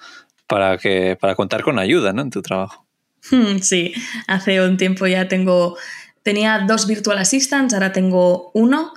para 0.46 0.79
que, 0.79 1.16
para 1.20 1.35
contar 1.35 1.62
con 1.62 1.79
ayuda, 1.79 2.12
¿no? 2.12 2.22
En 2.22 2.31
tu 2.31 2.42
trabajo. 2.42 2.85
Sí, 3.62 3.94
hace 4.27 4.61
un 4.61 4.77
tiempo 4.77 5.07
ya 5.07 5.29
tengo, 5.29 5.77
tenía 6.22 6.64
dos 6.66 6.87
virtual 6.87 7.18
assistants, 7.18 7.74
ahora 7.74 7.92
tengo 7.92 8.50
uno 8.53 8.92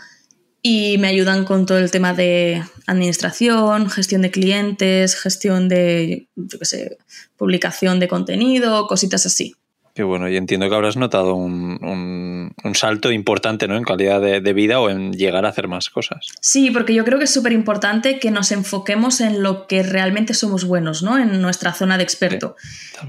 y 0.61 0.97
me 0.97 1.07
ayudan 1.07 1.45
con 1.45 1.65
todo 1.65 1.77
el 1.77 1.91
tema 1.91 2.13
de 2.13 2.63
administración, 2.87 3.89
gestión 3.89 4.21
de 4.21 4.31
clientes, 4.31 5.15
gestión 5.15 5.69
de, 5.69 6.27
yo 6.35 6.59
qué 6.59 6.65
sé, 6.65 6.97
publicación 7.37 7.99
de 7.99 8.07
contenido, 8.07 8.87
cositas 8.87 9.25
así. 9.25 9.55
Qué 9.97 10.03
bueno, 10.03 10.29
y 10.29 10.37
entiendo 10.37 10.69
que 10.69 10.75
habrás 10.75 10.95
notado 10.95 11.33
un, 11.33 12.53
salto 12.75 13.11
importante 13.11 13.67
¿no? 13.67 13.75
en 13.75 13.83
calidad 13.83 14.21
de, 14.21 14.53
vida 14.53 14.79
o 14.79 14.91
en 14.91 15.11
llegar 15.11 15.43
a 15.43 15.49
hacer 15.49 15.67
más 15.67 15.89
cosas. 15.89 16.27
Sí, 16.39 16.69
porque 16.69 16.93
yo 16.93 17.03
creo 17.03 17.17
que 17.17 17.23
es 17.23 17.33
súper 17.33 17.51
importante 17.51 18.19
que 18.19 18.29
nos 18.29 18.51
enfoquemos 18.51 19.21
en 19.21 19.41
lo 19.41 19.65
que 19.65 19.81
realmente 19.81 20.35
somos 20.35 20.65
buenos, 20.65 21.01
¿no? 21.01 21.17
en 21.17 21.41
nuestra 21.41 21.73
zona 21.73 21.97
de 21.97 22.03
experto. 22.03 22.55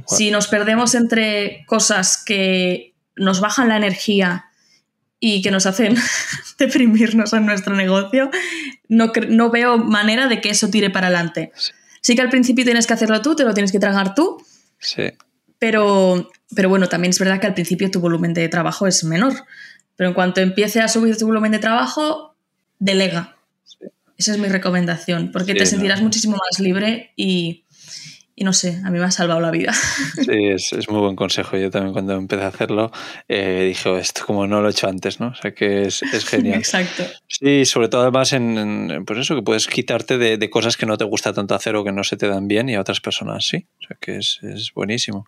si 0.06 0.30
nos 0.30 0.48
perdemos 0.48 0.94
entre 0.94 1.64
cosas 1.66 2.24
que 2.24 2.94
nos 3.16 3.40
bajan 3.40 3.68
la 3.68 3.76
energía 3.76 4.47
y 5.20 5.42
que 5.42 5.50
nos 5.50 5.66
hacen 5.66 5.96
deprimirnos 6.58 7.32
en 7.32 7.46
nuestro 7.46 7.74
negocio, 7.74 8.30
no, 8.88 9.12
no 9.28 9.50
veo 9.50 9.78
manera 9.78 10.28
de 10.28 10.40
que 10.40 10.50
eso 10.50 10.70
tire 10.70 10.90
para 10.90 11.08
adelante. 11.08 11.52
Sí. 12.00 12.14
que 12.14 12.22
al 12.22 12.30
principio 12.30 12.64
tienes 12.64 12.86
que 12.86 12.94
hacerlo 12.94 13.20
tú, 13.22 13.34
te 13.34 13.44
lo 13.44 13.54
tienes 13.54 13.72
que 13.72 13.80
tragar 13.80 14.14
tú. 14.14 14.42
Sí. 14.78 15.10
Pero, 15.58 16.30
pero 16.54 16.68
bueno, 16.68 16.88
también 16.88 17.10
es 17.10 17.18
verdad 17.18 17.40
que 17.40 17.46
al 17.46 17.54
principio 17.54 17.90
tu 17.90 18.00
volumen 18.00 18.32
de 18.32 18.48
trabajo 18.48 18.86
es 18.86 19.02
menor. 19.04 19.34
Pero 19.96 20.10
en 20.10 20.14
cuanto 20.14 20.40
empiece 20.40 20.80
a 20.80 20.86
subir 20.86 21.16
tu 21.16 21.26
volumen 21.26 21.50
de 21.50 21.58
trabajo, 21.58 22.36
delega. 22.78 23.36
Esa 24.16 24.32
es 24.32 24.38
mi 24.38 24.48
recomendación, 24.48 25.30
porque 25.32 25.54
te 25.54 25.66
sentirás 25.66 26.02
muchísimo 26.02 26.36
más 26.36 26.60
libre 26.60 27.12
y, 27.16 27.64
y 28.38 28.44
no 28.44 28.52
sé, 28.52 28.80
a 28.84 28.90
mí 28.90 28.98
me 29.00 29.04
ha 29.04 29.10
salvado 29.10 29.40
la 29.40 29.50
vida. 29.50 29.72
Sí, 30.14 30.46
es, 30.46 30.72
es 30.72 30.88
muy 30.88 31.00
buen 31.00 31.16
consejo. 31.16 31.56
Yo 31.56 31.70
también 31.70 31.92
cuando 31.92 32.14
empecé 32.14 32.44
a 32.44 32.48
hacerlo 32.48 32.92
eh, 33.28 33.64
dije, 33.68 33.88
oh, 33.88 33.98
esto 33.98 34.24
como 34.26 34.46
no 34.46 34.60
lo 34.60 34.68
he 34.68 34.70
hecho 34.70 34.88
antes, 34.88 35.20
¿no? 35.20 35.28
O 35.28 35.34
sea 35.34 35.52
que 35.52 35.82
es, 35.82 36.02
es 36.02 36.24
genial. 36.28 36.58
Exacto. 36.58 37.04
Sí, 37.26 37.64
sobre 37.64 37.88
todo 37.88 38.02
además 38.02 38.32
en, 38.32 39.04
pues 39.06 39.18
eso, 39.20 39.34
que 39.34 39.42
puedes 39.42 39.66
quitarte 39.66 40.18
de, 40.18 40.36
de, 40.36 40.50
cosas 40.50 40.76
que 40.76 40.86
no 40.86 40.96
te 40.96 41.04
gusta 41.04 41.32
tanto 41.32 41.54
hacer 41.54 41.74
o 41.76 41.84
que 41.84 41.92
no 41.92 42.04
se 42.04 42.16
te 42.16 42.28
dan 42.28 42.46
bien 42.46 42.68
y 42.68 42.76
a 42.76 42.80
otras 42.80 43.00
personas 43.00 43.46
sí. 43.46 43.66
O 43.80 43.86
sea 43.86 43.96
que 44.00 44.18
es, 44.18 44.38
es 44.42 44.72
buenísimo. 44.72 45.26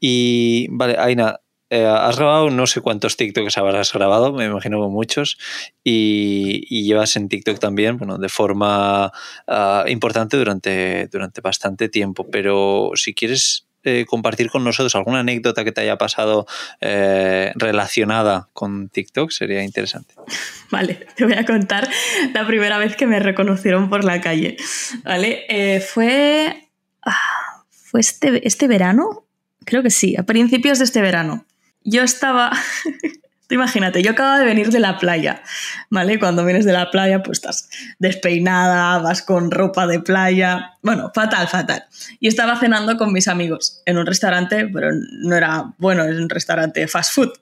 Y 0.00 0.66
vale, 0.70 0.96
Aina, 0.98 1.40
eh, 1.70 1.86
has 1.86 2.16
grabado 2.16 2.50
no 2.50 2.66
sé 2.66 2.80
cuántos 2.80 3.16
TikToks 3.16 3.56
habrás 3.56 3.92
grabado, 3.92 4.32
me 4.32 4.46
imagino 4.46 4.88
muchos, 4.88 5.38
y, 5.84 6.84
llevas 6.84 7.14
en 7.14 7.28
TikTok 7.28 7.60
también, 7.60 7.96
bueno, 7.96 8.18
de 8.18 8.28
forma 8.28 9.12
uh, 9.46 9.88
importante 9.88 10.36
durante, 10.36 11.06
durante 11.06 11.40
bastante 11.40 11.88
tiempo. 11.88 12.26
Pero 12.28 12.90
si 12.96 13.14
quieres 13.14 13.68
eh, 13.84 14.04
compartir 14.08 14.50
con 14.50 14.64
nosotros 14.64 14.96
alguna 14.96 15.20
anécdota 15.20 15.62
que 15.62 15.70
te 15.70 15.82
haya 15.82 15.96
pasado 15.96 16.46
eh, 16.80 17.52
relacionada 17.54 18.48
con 18.52 18.88
TikTok, 18.88 19.30
sería 19.30 19.62
interesante. 19.62 20.14
Vale, 20.70 21.06
te 21.14 21.24
voy 21.24 21.34
a 21.34 21.44
contar 21.44 21.88
la 22.34 22.44
primera 22.48 22.78
vez 22.78 22.96
que 22.96 23.06
me 23.06 23.20
reconocieron 23.20 23.88
por 23.88 24.02
la 24.02 24.20
calle. 24.20 24.56
¿Vale? 25.04 25.80
Fue. 25.88 26.68
Ah, 27.02 27.64
¿Fue 27.70 28.00
este, 28.00 28.46
este 28.46 28.66
verano? 28.66 29.24
Creo 29.64 29.84
que 29.84 29.90
sí, 29.90 30.16
a 30.16 30.24
principios 30.24 30.78
de 30.78 30.84
este 30.84 31.00
verano 31.00 31.44
yo 31.84 32.02
estaba, 32.02 32.52
imagínate, 33.50 34.02
yo 34.02 34.12
acabo 34.12 34.38
de 34.38 34.44
venir 34.44 34.70
de 34.70 34.80
la 34.80 34.98
playa, 34.98 35.42
¿vale? 35.88 36.18
Cuando 36.18 36.44
vienes 36.44 36.64
de 36.64 36.72
la 36.72 36.90
playa, 36.90 37.22
pues 37.22 37.38
estás 37.38 37.68
despeinada, 37.98 38.98
vas 38.98 39.22
con 39.22 39.50
ropa 39.50 39.86
de 39.86 40.00
playa, 40.00 40.74
bueno, 40.82 41.10
fatal, 41.14 41.48
fatal. 41.48 41.84
Y 42.20 42.28
estaba 42.28 42.58
cenando 42.58 42.96
con 42.96 43.12
mis 43.12 43.28
amigos 43.28 43.82
en 43.86 43.98
un 43.98 44.06
restaurante, 44.06 44.68
pero 44.68 44.90
no 44.92 45.36
era, 45.36 45.72
bueno, 45.78 46.04
es 46.04 46.16
un 46.16 46.28
restaurante 46.28 46.86
fast 46.88 47.14
food. 47.14 47.32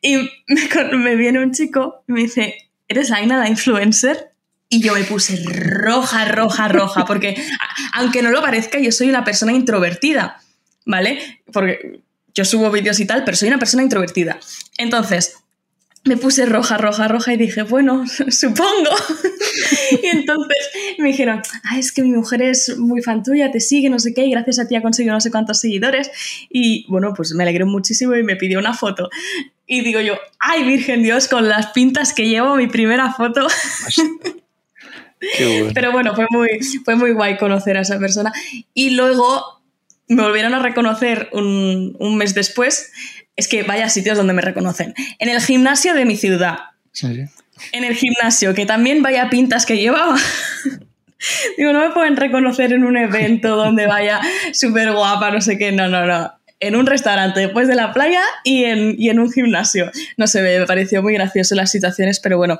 Y 0.00 0.16
me, 0.48 0.96
me 0.96 1.16
viene 1.16 1.40
un 1.40 1.52
chico 1.52 2.04
y 2.08 2.12
me 2.12 2.20
dice, 2.22 2.70
¿eres 2.88 3.10
Aina 3.10 3.36
la 3.38 3.48
influencer? 3.48 4.32
Y 4.70 4.82
yo 4.82 4.92
me 4.92 5.04
puse 5.04 5.42
roja, 5.46 6.26
roja, 6.26 6.68
roja, 6.68 7.06
porque 7.06 7.42
aunque 7.94 8.22
no 8.22 8.30
lo 8.30 8.42
parezca, 8.42 8.78
yo 8.78 8.92
soy 8.92 9.08
una 9.08 9.24
persona 9.24 9.52
introvertida, 9.52 10.42
¿vale? 10.84 11.40
Porque 11.50 12.02
yo 12.38 12.44
subo 12.44 12.70
vídeos 12.70 13.00
y 13.00 13.04
tal, 13.04 13.24
pero 13.24 13.36
soy 13.36 13.48
una 13.48 13.58
persona 13.58 13.82
introvertida. 13.82 14.38
Entonces, 14.76 15.38
me 16.04 16.16
puse 16.16 16.46
roja, 16.46 16.78
roja, 16.78 17.08
roja 17.08 17.34
y 17.34 17.36
dije, 17.36 17.64
bueno, 17.64 18.04
supongo. 18.28 18.90
y 20.02 20.06
entonces 20.06 20.70
me 20.98 21.08
dijeron, 21.08 21.42
ah, 21.64 21.76
es 21.76 21.90
que 21.90 22.02
mi 22.02 22.10
mujer 22.12 22.42
es 22.42 22.78
muy 22.78 23.02
fan 23.02 23.24
tuya, 23.24 23.50
te 23.50 23.58
sigue, 23.58 23.90
no 23.90 23.98
sé 23.98 24.14
qué, 24.14 24.24
y 24.24 24.30
gracias 24.30 24.60
a 24.60 24.68
ti 24.68 24.76
ha 24.76 24.82
conseguido 24.82 25.14
no 25.14 25.20
sé 25.20 25.32
cuántos 25.32 25.58
seguidores. 25.58 26.12
Y 26.48 26.86
bueno, 26.88 27.12
pues 27.12 27.34
me 27.34 27.42
alegré 27.42 27.64
muchísimo 27.64 28.14
y 28.14 28.22
me 28.22 28.36
pidió 28.36 28.60
una 28.60 28.72
foto. 28.72 29.10
Y 29.66 29.80
digo 29.80 30.00
yo, 30.00 30.14
ay, 30.38 30.62
Virgen 30.62 31.02
Dios, 31.02 31.26
con 31.26 31.48
las 31.48 31.72
pintas 31.72 32.12
que 32.12 32.28
llevo, 32.28 32.54
mi 32.54 32.68
primera 32.68 33.12
foto. 33.12 33.48
Pero 35.74 35.90
bueno, 35.90 36.14
fue 36.14 36.26
muy, 36.30 36.60
fue 36.84 36.94
muy 36.94 37.10
guay 37.10 37.36
conocer 37.36 37.76
a 37.76 37.80
esa 37.80 37.98
persona. 37.98 38.32
Y 38.74 38.90
luego 38.90 39.57
me 40.08 40.22
volvieron 40.22 40.54
a 40.54 40.58
reconocer 40.60 41.28
un, 41.32 42.16
mes 42.16 42.34
después. 42.34 42.92
Es 43.36 43.46
que 43.48 43.62
vaya 43.62 43.88
sitios 43.88 44.16
donde 44.16 44.32
me 44.32 44.42
reconocen. 44.42 44.94
En 45.18 45.28
el 45.28 45.40
gimnasio 45.40 45.94
de 45.94 46.04
mi 46.04 46.16
ciudad. 46.16 46.58
En 47.72 47.84
el 47.84 47.94
gimnasio, 47.94 48.54
que 48.54 48.66
también 48.66 49.02
vaya 49.02 49.30
pintas 49.30 49.66
que 49.66 49.76
llevaba. 49.76 50.16
Digo, 51.56 51.72
no 51.72 51.80
me 51.80 51.90
pueden 51.90 52.16
reconocer 52.16 52.72
en 52.72 52.84
un 52.84 52.96
evento 52.96 53.56
donde 53.56 53.86
vaya 53.86 54.20
súper 54.52 54.92
guapa, 54.92 55.30
no 55.30 55.40
sé 55.40 55.58
qué. 55.58 55.72
No, 55.72 55.88
no, 55.88 56.06
no. 56.06 56.32
En 56.60 56.74
un 56.74 56.86
restaurante 56.86 57.38
después 57.38 57.68
de 57.68 57.76
la 57.76 57.92
playa 57.92 58.22
y 58.42 58.64
en, 58.64 58.96
en 58.98 59.20
un 59.20 59.30
gimnasio. 59.30 59.90
No 60.16 60.26
sé, 60.26 60.42
me 60.42 60.66
pareció 60.66 61.02
muy 61.02 61.14
gracioso 61.14 61.54
las 61.54 61.70
situaciones, 61.70 62.18
pero 62.18 62.36
bueno, 62.36 62.58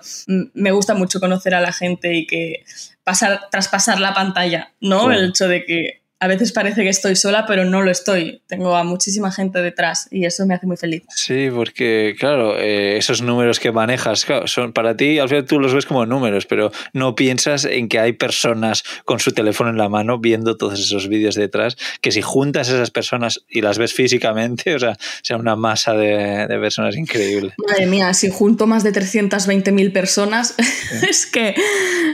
me 0.54 0.70
gusta 0.70 0.94
mucho 0.94 1.18
conocer 1.18 1.54
a 1.54 1.60
la 1.60 1.72
gente 1.72 2.14
y 2.14 2.26
que 2.26 2.64
pasar, 3.02 3.48
traspasar 3.50 3.98
la 3.98 4.14
pantalla, 4.14 4.72
¿no? 4.80 5.10
El 5.10 5.30
hecho 5.30 5.48
de 5.48 5.64
que 5.64 6.02
a 6.20 6.26
veces 6.26 6.52
parece 6.52 6.82
que 6.82 6.88
estoy 6.88 7.14
sola, 7.14 7.46
pero 7.46 7.64
no 7.64 7.82
lo 7.82 7.90
estoy. 7.90 8.42
Tengo 8.48 8.74
a 8.76 8.82
muchísima 8.82 9.30
gente 9.30 9.62
detrás 9.62 10.08
y 10.10 10.24
eso 10.24 10.44
me 10.46 10.54
hace 10.54 10.66
muy 10.66 10.76
feliz. 10.76 11.02
Sí, 11.08 11.48
porque 11.54 12.16
claro, 12.18 12.58
eh, 12.58 12.96
esos 12.96 13.22
números 13.22 13.60
que 13.60 13.70
manejas, 13.70 14.26
son 14.46 14.72
para 14.72 14.96
ti, 14.96 15.18
al 15.20 15.28
final 15.28 15.44
tú 15.44 15.60
los 15.60 15.74
ves 15.74 15.86
como 15.86 16.06
números, 16.06 16.46
pero 16.46 16.72
no 16.92 17.14
piensas 17.14 17.64
en 17.64 17.88
que 17.88 18.00
hay 18.00 18.14
personas 18.14 18.82
con 19.04 19.20
su 19.20 19.30
teléfono 19.30 19.70
en 19.70 19.78
la 19.78 19.88
mano 19.88 20.18
viendo 20.18 20.56
todos 20.56 20.80
esos 20.80 21.08
vídeos 21.08 21.36
detrás, 21.36 21.76
que 22.00 22.10
si 22.10 22.20
juntas 22.20 22.68
esas 22.68 22.90
personas 22.90 23.44
y 23.48 23.60
las 23.60 23.78
ves 23.78 23.94
físicamente, 23.94 24.74
o 24.74 24.78
sea, 24.78 24.96
sea 25.22 25.36
una 25.36 25.54
masa 25.54 25.92
de, 25.92 26.46
personas 26.58 26.96
increíble. 26.96 27.54
Madre 27.68 27.86
mía, 27.86 28.12
si 28.14 28.30
junto 28.30 28.66
más 28.66 28.82
de 28.82 28.92
320.000 28.92 29.92
personas, 29.92 30.56
es 31.08 31.26
que 31.26 31.54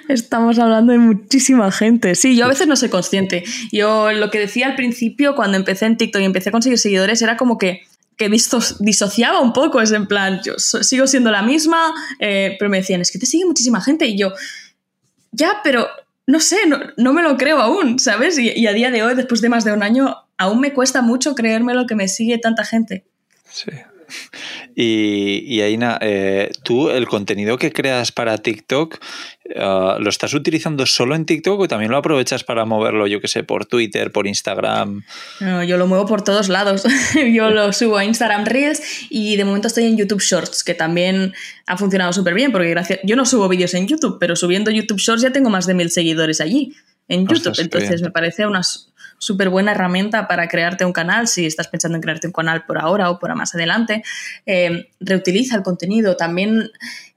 estamos 0.09 0.59
hablando 0.59 0.93
de 0.93 0.99
muchísima 0.99 1.73
gente. 1.73 2.15
Sí, 2.15 2.37
yo 2.37 2.45
a 2.45 2.49
veces 2.49 2.67
no 2.67 2.77
soy 2.77 2.91
consciente. 2.91 3.45
Yo 3.73 3.94
lo 4.13 4.31
que 4.31 4.39
decía 4.39 4.67
al 4.67 4.77
principio, 4.77 5.35
cuando 5.35 5.57
empecé 5.57 5.87
en 5.87 5.97
TikTok 5.97 6.23
y 6.23 6.25
empecé 6.25 6.49
a 6.49 6.53
conseguir 6.53 6.79
seguidores, 6.79 7.23
era 7.23 7.37
como 7.37 7.59
que, 7.59 7.83
que 8.17 8.29
disociaba 8.29 9.41
un 9.41 9.53
poco, 9.53 9.81
es 9.81 9.93
en 9.93 10.07
plan, 10.07 10.41
yo 10.45 10.59
sigo 10.59 11.07
siendo 11.07 11.31
la 11.31 11.43
misma, 11.43 11.93
eh, 12.21 12.57
pero 12.59 12.71
me 12.71 12.79
decían, 12.79 13.01
es 13.01 13.11
que 13.11 13.19
te 13.19 13.27
sigue 13.27 13.45
muchísima 13.45 13.81
gente 13.81 14.07
y 14.07 14.19
yo, 14.19 14.33
ya, 15.33 15.61
pero 15.65 15.89
no 16.27 16.41
sé, 16.41 16.59
no, 16.97 17.13
me 17.13 17.23
lo 17.23 17.37
creo 17.37 17.59
aún, 17.59 17.99
¿sabes? 17.99 18.39
Y, 18.39 18.67
a 18.67 18.73
día 18.73 18.91
de 18.91 19.03
hoy, 19.03 19.15
después 19.15 19.41
de 19.41 19.49
más 19.49 19.65
de 19.65 19.73
un 19.73 19.83
año, 19.83 20.17
aún 20.39 20.61
me 20.61 20.73
cuesta 20.73 21.03
mucho 21.03 21.35
creerme 21.35 21.75
lo 21.75 21.87
que 21.87 21.95
me 21.95 22.09
sigue 22.09 22.39
tanta 22.39 22.65
gente. 22.65 23.05
Sí. 23.51 23.71
Y, 24.75 25.45
y 25.47 25.61
Aina, 25.63 25.99
eh, 26.01 26.51
tú 26.63 26.91
el 26.91 27.07
contenido 27.07 27.59
que 27.59 27.73
creas 27.73 28.13
para 28.13 28.39
TikTok, 28.39 28.99
eh, 29.45 29.61
¿lo 29.99 30.09
estás 30.09 30.33
utilizando 30.33 30.87
solo 30.87 31.15
en 31.15 31.27
TikTok 31.27 31.61
o 31.61 31.69
también 31.69 31.91
lo 31.91 31.99
aprovechas 31.99 32.45
para 32.45 32.65
moverlo, 32.65 33.07
yo 33.07 33.21
que 33.21 33.29
sé, 33.29 33.45
por 33.45 33.67
Twitter, 33.67 34.11
por 34.11 34.27
Instagram? 34.27 35.05
No, 35.41 35.63
yo 35.63 35.77
lo 35.77 35.87
muevo 35.87 36.07
por 36.07 36.23
todos 36.23 36.49
lados. 36.49 36.85
yo 37.33 37.51
lo 37.51 37.73
subo 37.73 37.99
a 37.99 38.05
Instagram 38.05 38.47
Reels 38.47 38.83
y 39.11 39.37
de 39.37 39.45
momento 39.45 39.69
estoy 39.69 39.85
en 39.85 39.97
YouTube 39.97 40.23
Shorts, 40.23 40.65
que 40.65 40.75
también 40.75 41.35
ha 41.67 41.77
funcionado 41.77 42.13
súper 42.13 42.35
bien, 42.35 42.53
porque 42.53 42.71
gracias, 42.71 43.01
yo 43.05 43.17
no 43.17 43.27
subo 43.27 43.49
vídeos 43.49 43.75
en 43.75 43.87
YouTube, 43.87 44.17
pero 44.19 44.35
subiendo 44.35 44.71
YouTube 44.71 44.99
Shorts 44.99 45.23
ya 45.23 45.31
tengo 45.31 45.51
más 45.51 45.67
de 45.67 45.75
mil 45.75 45.91
seguidores 45.91 46.41
allí 46.41 46.75
en 47.09 47.27
YouTube. 47.27 47.55
Entonces 47.59 48.01
me 48.01 48.11
parece 48.11 48.47
unas 48.47 48.93
súper 49.19 49.49
buena 49.49 49.73
herramienta 49.73 50.27
para 50.27 50.49
crearte 50.49 50.85
un 50.85 50.93
canal, 50.93 51.29
si 51.29 51.47
estás 51.47 51.69
pensando 51.69 51.97
en 51.97 52.03
crearte 52.03 52.27
un 52.27 52.33
canal 52.33 52.65
por 52.65 52.79
ahora 52.79 53.11
o 53.11 53.19
por 53.19 53.35
más 53.35 53.55
adelante. 53.55 54.03
Eh, 54.47 54.89
reutiliza 55.01 55.57
el 55.57 55.63
contenido. 55.63 56.17
También 56.17 56.71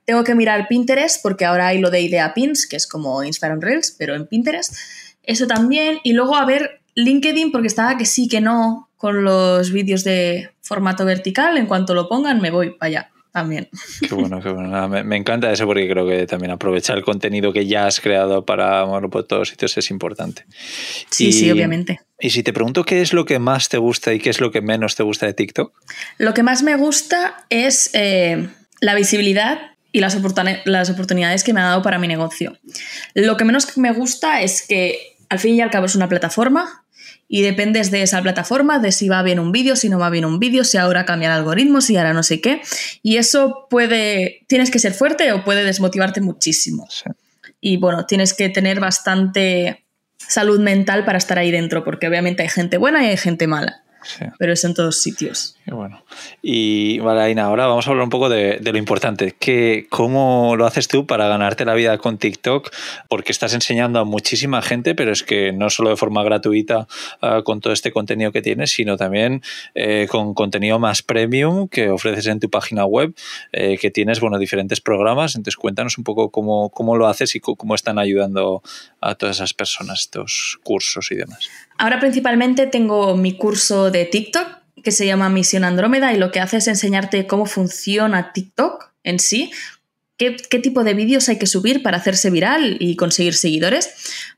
tengo 0.07 0.23
que 0.23 0.35
mirar 0.35 0.69
Pinterest 0.69 1.21
porque 1.21 1.43
ahora 1.43 1.67
hay 1.67 1.79
lo 1.79 1.91
de 1.91 1.99
Idea 1.99 2.33
Pins, 2.33 2.65
que 2.65 2.77
es 2.77 2.87
como 2.87 3.23
Instagram 3.23 3.59
Reels, 3.59 3.93
pero 3.99 4.15
en 4.15 4.25
Pinterest. 4.25 4.73
Eso 5.21 5.47
también. 5.47 5.99
Y 6.03 6.13
luego 6.13 6.37
a 6.37 6.45
ver 6.45 6.79
LinkedIn 6.95 7.51
porque 7.51 7.67
estaba 7.67 7.97
que 7.97 8.05
sí, 8.05 8.29
que 8.29 8.39
no 8.39 8.89
con 8.95 9.25
los 9.25 9.69
vídeos 9.71 10.05
de 10.05 10.49
formato 10.61 11.03
vertical. 11.03 11.57
En 11.57 11.65
cuanto 11.65 11.93
lo 11.93 12.07
pongan, 12.07 12.39
me 12.39 12.51
voy 12.51 12.69
para 12.69 12.87
allá 12.87 13.11
también. 13.33 13.67
Qué 14.07 14.15
bueno, 14.15 14.41
qué 14.41 14.49
bueno. 14.49 14.87
me, 14.87 15.17
encanta 15.17 15.51
eso 15.51 15.65
porque 15.65 15.89
creo 15.89 16.07
que 16.07 16.25
también 16.25 16.51
aprovechar 16.51 16.97
el 16.97 17.03
contenido 17.03 17.51
que 17.51 17.67
ya 17.67 17.85
has 17.85 17.99
creado 17.99 18.45
para 18.45 18.83
bueno, 18.83 19.09
por 19.09 19.27
todos 19.27 19.49
sitios 19.49 19.77
es 19.77 19.91
importante. 19.91 20.45
Sí, 21.09 21.33
sí, 21.33 21.51
obviamente. 21.51 21.99
Y 22.17 22.29
si 22.29 22.43
te 22.43 22.53
pregunto 22.53 22.85
qué 22.85 23.01
es 23.01 23.11
lo 23.11 23.25
que 23.25 23.39
más 23.39 23.67
te 23.67 23.77
gusta 23.77 24.13
y 24.13 24.19
qué 24.19 24.29
es 24.29 24.39
lo 24.39 24.51
que 24.51 24.61
menos 24.61 24.95
te 24.95 25.03
gusta 25.03 25.25
de 25.25 25.33
TikTok. 25.33 25.73
Lo 26.17 26.33
que 26.33 26.43
más 26.43 26.63
me 26.63 26.77
gusta 26.77 27.45
es 27.49 27.89
eh, 27.93 28.47
la 28.79 28.95
visibilidad 28.95 29.76
y 29.91 29.99
las, 29.99 30.17
las 30.65 30.89
oportunidades 30.89 31.43
que 31.43 31.53
me 31.53 31.61
ha 31.61 31.65
dado 31.65 31.81
para 31.81 31.99
mi 31.99 32.07
negocio. 32.07 32.57
Lo 33.13 33.37
que 33.37 33.45
menos 33.45 33.77
me 33.77 33.91
gusta 33.91 34.41
es 34.41 34.65
que 34.67 35.17
al 35.29 35.39
fin 35.39 35.55
y 35.55 35.61
al 35.61 35.71
cabo 35.71 35.85
es 35.85 35.95
una 35.95 36.09
plataforma 36.09 36.85
y 37.27 37.41
dependes 37.41 37.91
de 37.91 38.03
esa 38.03 38.21
plataforma, 38.21 38.79
de 38.79 38.91
si 38.91 39.09
va 39.09 39.21
bien 39.21 39.39
un 39.39 39.51
vídeo, 39.51 39.75
si 39.75 39.89
no 39.89 39.99
va 39.99 40.09
bien 40.09 40.25
un 40.25 40.39
vídeo, 40.39 40.63
si 40.63 40.77
ahora 40.77 41.05
cambia 41.05 41.27
el 41.27 41.35
algoritmo, 41.35 41.81
si 41.81 41.97
ahora 41.97 42.13
no 42.13 42.23
sé 42.23 42.39
qué. 42.39 42.61
Y 43.03 43.17
eso 43.17 43.67
puede, 43.69 44.45
tienes 44.47 44.71
que 44.71 44.79
ser 44.79 44.93
fuerte 44.93 45.31
o 45.33 45.43
puede 45.43 45.63
desmotivarte 45.65 46.21
muchísimo. 46.21 46.87
Y 47.59 47.77
bueno, 47.77 48.05
tienes 48.05 48.33
que 48.33 48.47
tener 48.49 48.79
bastante 48.79 49.85
salud 50.17 50.59
mental 50.59 51.03
para 51.03 51.17
estar 51.17 51.37
ahí 51.37 51.51
dentro, 51.51 51.83
porque 51.83 52.07
obviamente 52.07 52.43
hay 52.43 52.49
gente 52.49 52.77
buena 52.77 53.03
y 53.03 53.07
hay 53.07 53.17
gente 53.17 53.47
mala. 53.47 53.83
Pero 54.37 54.53
es 54.53 54.63
en 54.63 54.73
todos 54.73 55.01
sitios. 55.01 55.55
bueno. 55.65 56.03
Y 56.41 56.99
vale, 56.99 57.21
Aina, 57.21 57.43
ahora 57.43 57.67
vamos 57.67 57.87
a 57.87 57.91
hablar 57.91 58.03
un 58.03 58.09
poco 58.09 58.29
de, 58.29 58.59
lo 58.63 58.77
importante. 58.77 59.35
Que, 59.37 59.87
¿Cómo 59.89 60.55
lo 60.57 60.65
haces 60.65 60.87
tú 60.87 61.05
para 61.05 61.27
ganarte 61.27 61.65
la 61.65 61.73
vida 61.73 61.97
con 61.97 62.17
TikTok? 62.17 62.71
Porque 63.09 63.31
estás 63.31 63.53
enseñando 63.53 63.99
a 63.99 64.05
muchísima 64.05 64.61
gente, 64.61 64.95
pero 64.95 65.11
es 65.11 65.23
que 65.23 65.51
no 65.51 65.69
solo 65.69 65.89
de 65.89 65.97
forma 65.97 66.23
gratuita 66.23 66.87
ah, 67.21 67.41
con 67.43 67.61
todo 67.61 67.73
este 67.73 67.91
contenido 67.91 68.31
que 68.31 68.41
tienes, 68.41 68.71
sino 68.71 68.97
también 68.97 69.41
eh, 69.75 70.07
con 70.09 70.33
contenido 70.33 70.79
más 70.79 71.01
premium 71.01 71.67
que 71.67 71.89
ofreces 71.89 72.27
en 72.27 72.39
tu 72.39 72.49
página 72.49 72.85
web, 72.85 73.13
eh, 73.51 73.77
que 73.77 73.91
tienes 73.91 74.19
bueno, 74.19 74.39
diferentes 74.39 74.81
programas. 74.81 75.35
Entonces, 75.35 75.57
cuéntanos 75.57 75.97
un 75.97 76.03
poco 76.03 76.31
cómo, 76.31 76.69
cómo 76.69 76.97
lo 76.97 77.07
haces 77.07 77.35
y 77.35 77.39
cómo 77.39 77.75
están 77.75 77.99
ayudando 77.99 78.61
a 79.01 79.15
todas 79.15 79.37
esas 79.37 79.53
personas 79.53 79.99
estos 79.99 80.59
cursos 80.63 81.11
y 81.11 81.15
demás. 81.15 81.49
Ahora 81.77 81.99
principalmente 81.99 82.67
tengo 82.67 83.15
mi 83.15 83.37
curso 83.37 83.91
de 83.91 84.05
TikTok 84.05 84.57
que 84.83 84.91
se 84.91 85.05
llama 85.05 85.29
Misión 85.29 85.63
Andrómeda 85.63 86.13
y 86.13 86.17
lo 86.17 86.31
que 86.31 86.39
hace 86.39 86.57
es 86.57 86.67
enseñarte 86.67 87.27
cómo 87.27 87.45
funciona 87.45 88.31
TikTok 88.31 88.91
en 89.03 89.19
sí, 89.19 89.51
qué, 90.17 90.31
tipo 90.31 90.83
de 90.83 90.93
vídeos 90.93 91.29
hay 91.29 91.37
que 91.37 91.45
subir 91.45 91.83
para 91.83 91.97
hacerse 91.97 92.29
viral 92.29 92.77
y 92.79 92.95
conseguir 92.95 93.33
seguidores, 93.33 93.89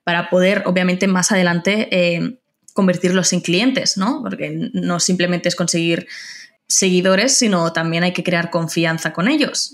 para 0.03 0.29
poder 0.29 0.63
obviamente 0.65 1.07
más 1.07 1.31
adelante 1.31 1.87
eh, 1.91 2.39
convertirlos 2.73 3.33
en 3.33 3.41
clientes, 3.41 3.97
¿no? 3.97 4.21
Porque 4.21 4.69
no 4.73 4.99
simplemente 4.99 5.49
es 5.49 5.55
conseguir 5.55 6.07
seguidores, 6.67 7.35
sino 7.35 7.73
también 7.73 8.03
hay 8.03 8.13
que 8.13 8.23
crear 8.23 8.51
confianza 8.51 9.11
con 9.11 9.27
ellos. 9.27 9.73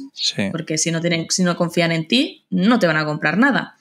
Porque 0.52 0.78
si 0.78 0.92
no, 0.92 1.02
tienen, 1.02 1.28
si 1.30 1.44
no 1.44 1.56
confían 1.58 1.92
en 1.92 2.08
ti, 2.08 2.46
no 2.50 2.80
te 2.80 2.88
van 2.88 2.98
a 2.98 3.06
comprar 3.06 3.38
nada. 3.38 3.75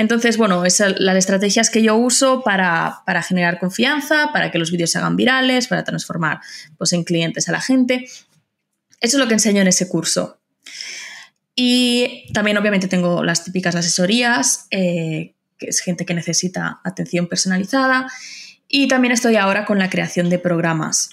Entonces, 0.00 0.38
bueno, 0.38 0.64
esas 0.64 0.98
las 0.98 1.14
estrategias 1.14 1.68
que 1.68 1.82
yo 1.82 1.94
uso 1.94 2.42
para, 2.42 3.02
generar 3.22 3.58
confianza, 3.58 4.30
para 4.32 4.50
que 4.50 4.56
los 4.56 4.70
vídeos 4.70 4.92
se 4.92 4.96
hagan 4.96 5.14
virales, 5.14 5.66
para 5.66 5.84
transformar 5.84 6.40
pues, 6.78 6.94
en 6.94 7.04
clientes 7.04 7.50
a 7.50 7.52
la 7.52 7.60
gente. 7.60 8.06
Eso 8.98 9.16
es 9.18 9.20
lo 9.22 9.28
que 9.28 9.34
enseño 9.34 9.60
en 9.60 9.68
ese 9.68 9.90
curso. 9.90 10.40
Y 11.54 12.32
también 12.32 12.56
obviamente 12.56 12.88
tengo 12.88 13.22
las 13.22 13.44
típicas 13.44 13.74
asesorías, 13.74 14.68
eh, 14.70 15.34
que 15.58 15.66
es 15.66 15.80
gente 15.80 16.06
que 16.06 16.14
necesita 16.14 16.80
atención 16.82 17.28
personalizada. 17.28 18.06
Y 18.68 18.88
también 18.88 19.12
estoy 19.12 19.36
ahora 19.36 19.66
con 19.66 19.78
la 19.78 19.90
creación 19.90 20.30
de 20.30 20.38
programas, 20.38 21.10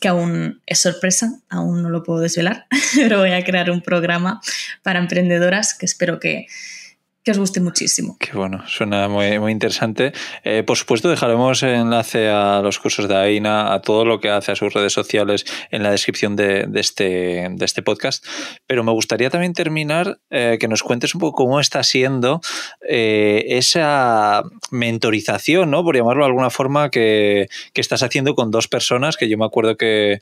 que 0.00 0.06
aún 0.06 0.62
es 0.64 0.78
sorpresa, 0.78 1.40
aún 1.48 1.82
no 1.82 1.90
lo 1.90 2.04
puedo 2.04 2.20
desvelar, 2.20 2.68
pero 2.94 3.18
voy 3.18 3.32
a 3.32 3.42
crear 3.42 3.68
un 3.72 3.82
programa 3.82 4.40
para 4.84 5.00
emprendedoras 5.00 5.74
que 5.74 5.86
espero 5.86 6.20
que, 6.20 6.46
que 7.28 7.32
os 7.32 7.38
guste 7.38 7.60
muchísimo. 7.60 8.16
Qué 8.18 8.32
bueno, 8.32 8.66
suena 8.66 9.06
muy, 9.06 9.38
muy 9.38 9.52
interesante. 9.52 10.14
Eh, 10.44 10.62
por 10.62 10.78
supuesto, 10.78 11.10
dejaremos 11.10 11.62
enlace 11.62 12.30
a 12.30 12.62
los 12.62 12.78
cursos 12.78 13.06
de 13.06 13.16
Aina, 13.18 13.74
a 13.74 13.82
todo 13.82 14.06
lo 14.06 14.18
que 14.18 14.30
hace, 14.30 14.52
a 14.52 14.56
sus 14.56 14.72
redes 14.72 14.94
sociales 14.94 15.44
en 15.70 15.82
la 15.82 15.90
descripción 15.90 16.36
de, 16.36 16.66
este, 16.76 17.50
de 17.50 17.64
este 17.66 17.82
podcast. 17.82 18.24
Pero 18.66 18.82
me 18.82 18.92
gustaría 18.92 19.28
también 19.28 19.52
terminar 19.52 20.20
eh, 20.30 20.56
que 20.58 20.68
nos 20.68 20.82
cuentes 20.82 21.14
un 21.14 21.20
poco 21.20 21.44
cómo 21.44 21.60
está 21.60 21.82
siendo 21.82 22.40
eh, 22.88 23.44
esa 23.48 24.42
mentorización, 24.70 25.70
¿no? 25.70 25.84
Por 25.84 25.96
llamarlo 25.96 26.24
de 26.24 26.28
alguna 26.28 26.48
forma, 26.48 26.90
que, 26.90 27.50
estás 27.74 28.02
haciendo 28.02 28.34
con 28.34 28.50
dos 28.50 28.68
personas, 28.68 29.18
que 29.18 29.28
yo 29.28 29.36
me 29.36 29.44
acuerdo 29.44 29.76
que, 29.76 30.18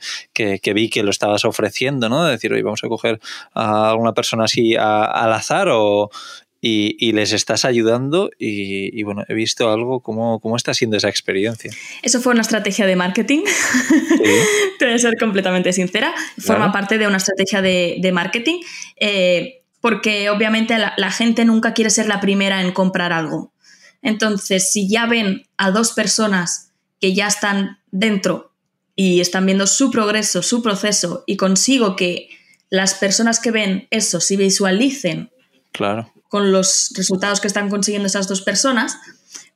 vi 0.75 0.89
que 0.89 1.03
lo 1.03 1.11
estabas 1.11 1.45
ofreciendo, 1.45 2.09
¿no? 2.09 2.25
De 2.25 2.31
decir, 2.31 2.51
oye, 2.51 2.63
vamos 2.63 2.83
a 2.83 2.89
coger 2.89 3.21
a 3.53 3.91
alguna 3.91 4.13
persona 4.13 4.43
así 4.43 4.75
al 4.75 5.31
azar 5.31 5.69
o 5.71 6.11
y, 6.59 7.11
les 7.11 7.33
estás 7.33 7.65
ayudando 7.65 8.31
y, 8.39 9.01
bueno, 9.03 9.23
he 9.27 9.33
visto 9.33 9.71
algo, 9.71 9.99
¿cómo, 10.01 10.39
¿cómo, 10.39 10.55
está 10.55 10.73
siendo 10.73 10.97
esa 10.97 11.09
experiencia? 11.09 11.71
Eso 12.01 12.21
fue 12.21 12.33
una 12.33 12.41
estrategia 12.41 12.85
de 12.85 12.95
marketing, 12.95 13.43
te 14.79 14.85
voy 14.85 14.95
a 14.95 14.97
ser 14.97 15.13
completamente 15.19 15.71
sincera, 15.73 16.13
forma 16.39 16.71
parte 16.71 16.97
de 16.97 17.07
una 17.07 17.17
estrategia 17.17 17.61
de, 17.61 18.11
marketing, 18.11 18.59
eh, 18.99 19.63
porque 19.81 20.29
obviamente 20.29 20.75
la, 20.77 21.11
gente 21.11 21.45
nunca 21.45 21.73
quiere 21.73 21.89
ser 21.89 22.07
la 22.07 22.19
primera 22.19 22.61
en 22.61 22.71
comprar 22.71 23.13
algo. 23.13 23.53
Entonces, 24.01 24.71
si 24.71 24.89
ya 24.89 25.05
ven 25.05 25.43
a 25.57 25.71
dos 25.71 25.91
personas 25.91 26.71
que 26.99 27.13
ya 27.13 27.27
están 27.27 27.79
dentro 27.91 28.53
y 28.95 29.21
están 29.21 29.45
viendo 29.45 29.67
su 29.67 29.91
progreso, 29.91 30.41
su 30.41 30.63
proceso, 30.63 31.23
y 31.27 31.37
consigo 31.37 31.95
que 31.95 32.29
las 32.69 32.95
personas 32.95 33.39
que 33.39 33.51
ven 33.51 33.87
eso, 33.91 34.19
si 34.19 34.35
visualicen 34.35 35.29
claro 35.71 36.11
con 36.29 36.51
los 36.51 36.91
resultados 36.95 37.39
que 37.39 37.47
están 37.47 37.69
consiguiendo 37.69 38.07
esas 38.07 38.27
dos 38.27 38.41
personas, 38.41 38.97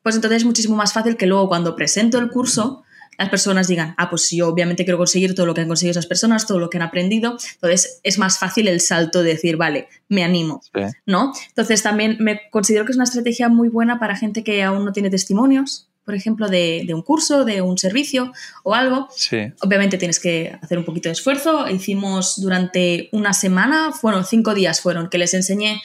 pues 0.03 0.15
entonces 0.15 0.37
es 0.37 0.45
muchísimo 0.45 0.75
más 0.75 0.93
fácil 0.93 1.17
que 1.17 1.25
luego 1.25 1.47
cuando 1.47 1.75
presento 1.75 2.17
el 2.19 2.29
curso 2.29 2.83
las 3.21 3.29
personas 3.29 3.67
digan, 3.67 3.93
ah, 3.97 4.09
pues 4.09 4.31
yo 4.31 4.47
obviamente 4.47 4.83
quiero 4.83 4.97
conseguir 4.97 5.35
todo 5.35 5.45
lo 5.45 5.53
que 5.53 5.61
han 5.61 5.67
conseguido 5.67 5.91
esas 5.91 6.07
personas, 6.07 6.47
todo 6.47 6.57
lo 6.57 6.71
que 6.71 6.77
han 6.77 6.83
aprendido, 6.83 7.37
entonces 7.53 7.99
es 8.01 8.17
más 8.17 8.39
fácil 8.39 8.67
el 8.67 8.81
salto 8.81 9.21
de 9.21 9.33
decir, 9.33 9.57
vale, 9.57 9.89
me 10.09 10.23
animo, 10.23 10.61
¿no? 11.05 11.31
Entonces 11.49 11.83
también 11.83 12.17
me 12.19 12.41
considero 12.49 12.83
que 12.83 12.93
es 12.93 12.97
una 12.97 13.03
estrategia 13.03 13.47
muy 13.47 13.69
buena 13.69 13.99
para 13.99 14.15
gente 14.15 14.43
que 14.43 14.63
aún 14.63 14.85
no 14.85 14.91
tiene 14.91 15.11
testimonios, 15.11 15.87
por 16.03 16.15
ejemplo, 16.15 16.49
de, 16.49 16.83
de 16.87 16.95
un 16.95 17.03
curso, 17.03 17.45
de 17.45 17.61
un 17.61 17.77
servicio 17.77 18.33
o 18.63 18.73
algo. 18.73 19.07
Obviamente 19.61 19.99
tienes 19.99 20.19
que 20.19 20.57
hacer 20.59 20.79
un 20.79 20.83
poquito 20.83 21.09
de 21.09 21.13
esfuerzo. 21.13 21.69
Hicimos 21.69 22.41
durante 22.41 23.07
una 23.11 23.33
semana, 23.33 23.91
fueron 23.91 24.25
cinco 24.25 24.55
días 24.55 24.81
fueron, 24.81 25.09
que 25.09 25.19
les 25.19 25.35
enseñé 25.35 25.79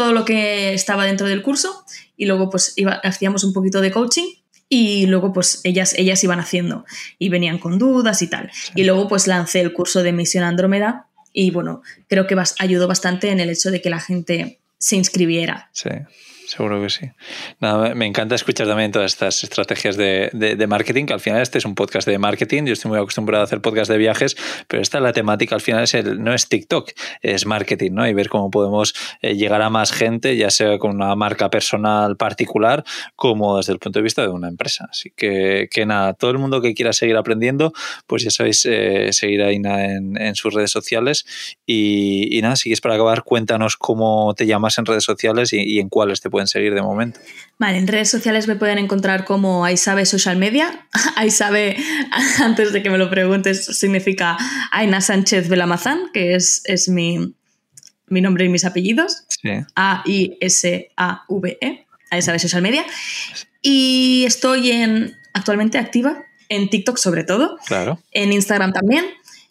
todo 0.00 0.14
lo 0.14 0.24
que 0.24 0.72
estaba 0.72 1.04
dentro 1.04 1.26
del 1.26 1.42
curso 1.42 1.84
y 2.16 2.24
luego 2.24 2.48
pues 2.48 2.74
hacíamos 3.02 3.44
un 3.44 3.52
poquito 3.52 3.82
de 3.82 3.90
coaching 3.90 4.32
y 4.66 5.04
luego 5.04 5.34
pues 5.34 5.60
ellas, 5.62 5.94
ellas 5.98 6.24
iban 6.24 6.40
haciendo 6.40 6.86
y 7.18 7.28
venían 7.28 7.58
con 7.58 7.78
dudas 7.78 8.22
y 8.22 8.26
tal. 8.28 8.50
Y 8.74 8.84
luego 8.84 9.08
pues 9.08 9.26
lancé 9.26 9.60
el 9.60 9.74
curso 9.74 10.02
de 10.02 10.14
Misión 10.14 10.42
Andrómeda 10.42 11.08
y 11.34 11.50
bueno, 11.50 11.82
creo 12.08 12.26
que 12.26 12.34
ayudó 12.58 12.88
bastante 12.88 13.28
en 13.28 13.40
el 13.40 13.50
hecho 13.50 13.70
de 13.70 13.82
que 13.82 13.90
la 13.90 14.00
gente 14.00 14.58
se 14.78 14.96
inscribiera. 14.96 15.68
Sí 15.74 15.90
seguro 16.50 16.82
que 16.82 16.90
sí. 16.90 17.10
Nada, 17.60 17.94
me 17.94 18.06
encanta 18.06 18.34
escuchar 18.34 18.66
también 18.66 18.90
todas 18.90 19.12
estas 19.12 19.44
estrategias 19.44 19.96
de, 19.96 20.30
de, 20.32 20.66
marketing, 20.66 21.06
que 21.06 21.12
al 21.12 21.20
final 21.20 21.40
este 21.40 21.58
es 21.58 21.64
un 21.64 21.76
podcast 21.76 22.08
de 22.08 22.18
marketing, 22.18 22.64
yo 22.64 22.72
estoy 22.72 22.90
muy 22.90 22.98
acostumbrado 22.98 23.42
a 23.42 23.44
hacer 23.44 23.60
podcast 23.60 23.88
de 23.88 23.98
viajes, 23.98 24.36
pero 24.66 24.82
esta 24.82 24.98
la 24.98 25.12
temática 25.12 25.54
al 25.54 25.60
final 25.60 25.84
es 25.84 25.94
el, 25.94 26.22
no 26.22 26.34
es 26.34 26.48
TikTok, 26.48 26.90
es 27.22 27.46
marketing, 27.46 27.92
¿no? 27.92 28.08
Y 28.08 28.14
ver 28.14 28.28
cómo 28.28 28.50
podemos 28.50 28.94
eh, 29.22 29.36
llegar 29.36 29.62
a 29.62 29.70
más 29.70 29.92
gente, 29.92 30.36
ya 30.36 30.50
sea 30.50 30.78
con 30.78 30.96
una 30.96 31.14
marca 31.14 31.50
personal 31.50 32.16
particular, 32.16 32.84
como 33.14 33.58
desde 33.58 33.72
el 33.72 33.78
punto 33.78 34.00
de 34.00 34.02
vista 34.02 34.22
de 34.22 34.28
una 34.28 34.48
empresa. 34.48 34.88
Así 34.90 35.12
que, 35.14 35.68
nada, 35.86 36.14
todo 36.14 36.32
el 36.32 36.38
mundo 36.38 36.60
que 36.60 36.74
quiera 36.74 36.92
seguir 36.92 37.16
aprendiendo, 37.16 37.72
pues 38.08 38.24
ya 38.24 38.30
sabéis, 38.30 38.66
eh, 38.68 39.12
seguir 39.12 39.42
a 39.42 39.52
Ina 39.52 39.84
en, 39.84 40.34
sus 40.34 40.52
redes 40.52 40.70
sociales. 40.70 41.26
Y, 41.64 42.36
y, 42.36 42.42
nada, 42.42 42.56
si 42.56 42.64
quieres 42.64 42.80
para 42.80 42.94
acabar, 42.94 43.22
cuéntanos 43.22 43.76
cómo 43.76 44.34
te 44.34 44.46
llamas 44.46 44.78
en 44.78 44.86
redes 44.86 45.04
sociales 45.04 45.52
y, 45.52 45.62
y 45.62 45.78
en 45.78 45.88
cuáles 45.88 46.20
te 46.20 46.30
pueden 46.40 46.48
seguir 46.48 46.74
de 46.74 46.82
momento. 46.82 47.20
Vale, 47.58 47.78
en 47.78 47.86
redes 47.86 48.10
sociales 48.10 48.48
me 48.48 48.56
pueden 48.56 48.78
encontrar 48.78 49.26
como 49.26 49.64
Aisabe 49.64 50.06
Social 50.06 50.38
Media. 50.38 50.86
Aisabe, 51.16 51.76
antes 52.40 52.72
de 52.72 52.82
que 52.82 52.88
me 52.90 52.96
lo 52.98 53.10
preguntes, 53.10 53.66
significa 53.66 54.38
Aina 54.72 55.00
Sánchez 55.02 55.48
Belamazán, 55.48 56.10
que 56.12 56.34
es, 56.34 56.62
es 56.64 56.88
mi, 56.88 57.34
mi 58.06 58.20
nombre 58.22 58.46
y 58.46 58.48
mis 58.48 58.64
apellidos. 58.64 59.26
A-I-S-A-V-E. 59.74 60.16
Aisabe 62.10 62.38
Social 62.38 62.62
Media. 62.62 62.84
Y 63.62 64.24
estoy 64.26 64.70
en, 64.72 65.14
actualmente 65.34 65.78
activa 65.78 66.24
en 66.48 66.70
TikTok 66.70 66.96
sobre 66.96 67.24
todo. 67.24 67.58
Claro. 67.66 68.00
En 68.12 68.32
Instagram 68.32 68.72
también. 68.72 69.04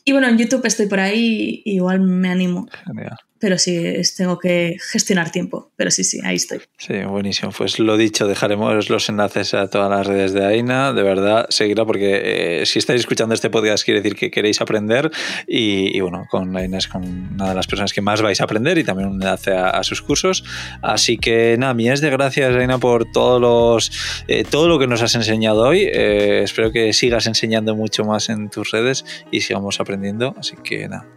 Y 0.03 0.11
bueno, 0.13 0.27
en 0.27 0.37
YouTube 0.37 0.65
estoy 0.65 0.87
por 0.87 0.99
ahí, 0.99 1.61
igual 1.65 1.99
me 2.01 2.29
animo. 2.29 2.67
Genial 2.85 3.17
pero 3.39 3.57
sí 3.57 3.81
tengo 4.17 4.37
que 4.37 4.77
gestionar 4.91 5.31
tiempo. 5.31 5.71
Pero 5.75 5.91
sí, 5.91 6.03
sí, 6.03 6.19
ahí 6.23 6.35
estoy. 6.35 6.59
Sí, 6.77 6.93
buenísimo. 7.03 7.51
Pues 7.57 7.79
lo 7.79 7.97
dicho, 7.97 8.27
dejaremos 8.27 8.89
los 8.89 9.09
enlaces 9.09 9.53
a 9.53 9.69
todas 9.69 9.89
las 9.89 10.05
redes 10.05 10.33
de 10.33 10.45
Aina. 10.45 10.93
De 10.93 11.03
verdad, 11.03 11.45
seguirá 11.49 11.85
porque 11.85 12.61
eh, 12.61 12.65
si 12.65 12.79
estáis 12.79 12.99
escuchando 13.01 13.33
este 13.33 13.49
podcast 13.49 13.85
quiere 13.85 14.01
decir 14.01 14.17
que 14.17 14.29
queréis 14.29 14.61
aprender 14.61 15.09
y, 15.47 15.99
bueno, 16.01 16.25
con 16.29 16.55
Aina 16.57 16.77
es 16.77 16.87
con 16.87 17.03
una 17.33 17.49
de 17.49 17.55
las 17.55 17.67
personas 17.67 17.93
que 17.93 18.01
más 18.01 18.21
vais 18.21 18.41
a 18.41 18.43
aprender 18.43 18.77
y 18.77 18.83
también 18.83 19.09
un 19.09 19.15
enlace 19.15 19.53
a, 19.53 19.81
sus 19.83 20.01
cursos. 20.01 20.43
Así 20.81 21.17
que 21.17 21.55
nada, 21.57 21.75
es 21.79 22.01
de 22.01 22.09
gracias 22.09 22.55
Aina 22.55 22.77
por 22.77 23.09
todos 23.11 23.39
los, 23.39 23.91
eh, 24.27 24.43
todo 24.43 24.67
lo 24.67 24.77
que 24.79 24.87
nos 24.87 25.01
has 25.01 25.15
enseñado 25.15 25.61
hoy. 25.61 25.83
Eh, 25.83 26.41
espero 26.43 26.71
que 26.71 26.91
sigas 26.91 27.25
enseñando 27.27 27.75
mucho 27.75 28.03
más 28.03 28.29
en 28.29 28.49
tus 28.49 28.71
redes 28.71 29.05
y 29.31 29.41
sigamos 29.41 29.79
aprendiendo. 29.79 30.35
Así 30.37 30.55
que 30.61 30.89
nada, 30.89 31.07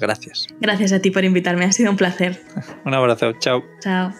gracias. 0.00 0.48
Gracias 0.60 0.92
a 0.92 1.00
ti 1.00 1.10
por 1.10 1.24
invitarme 1.24 1.67
ha 1.68 1.72
sido 1.72 1.90
un 1.90 1.96
placer. 1.96 2.40
Un 2.84 2.94
abrazo, 2.94 3.32
chao. 3.34 3.64
Chao. 3.80 4.12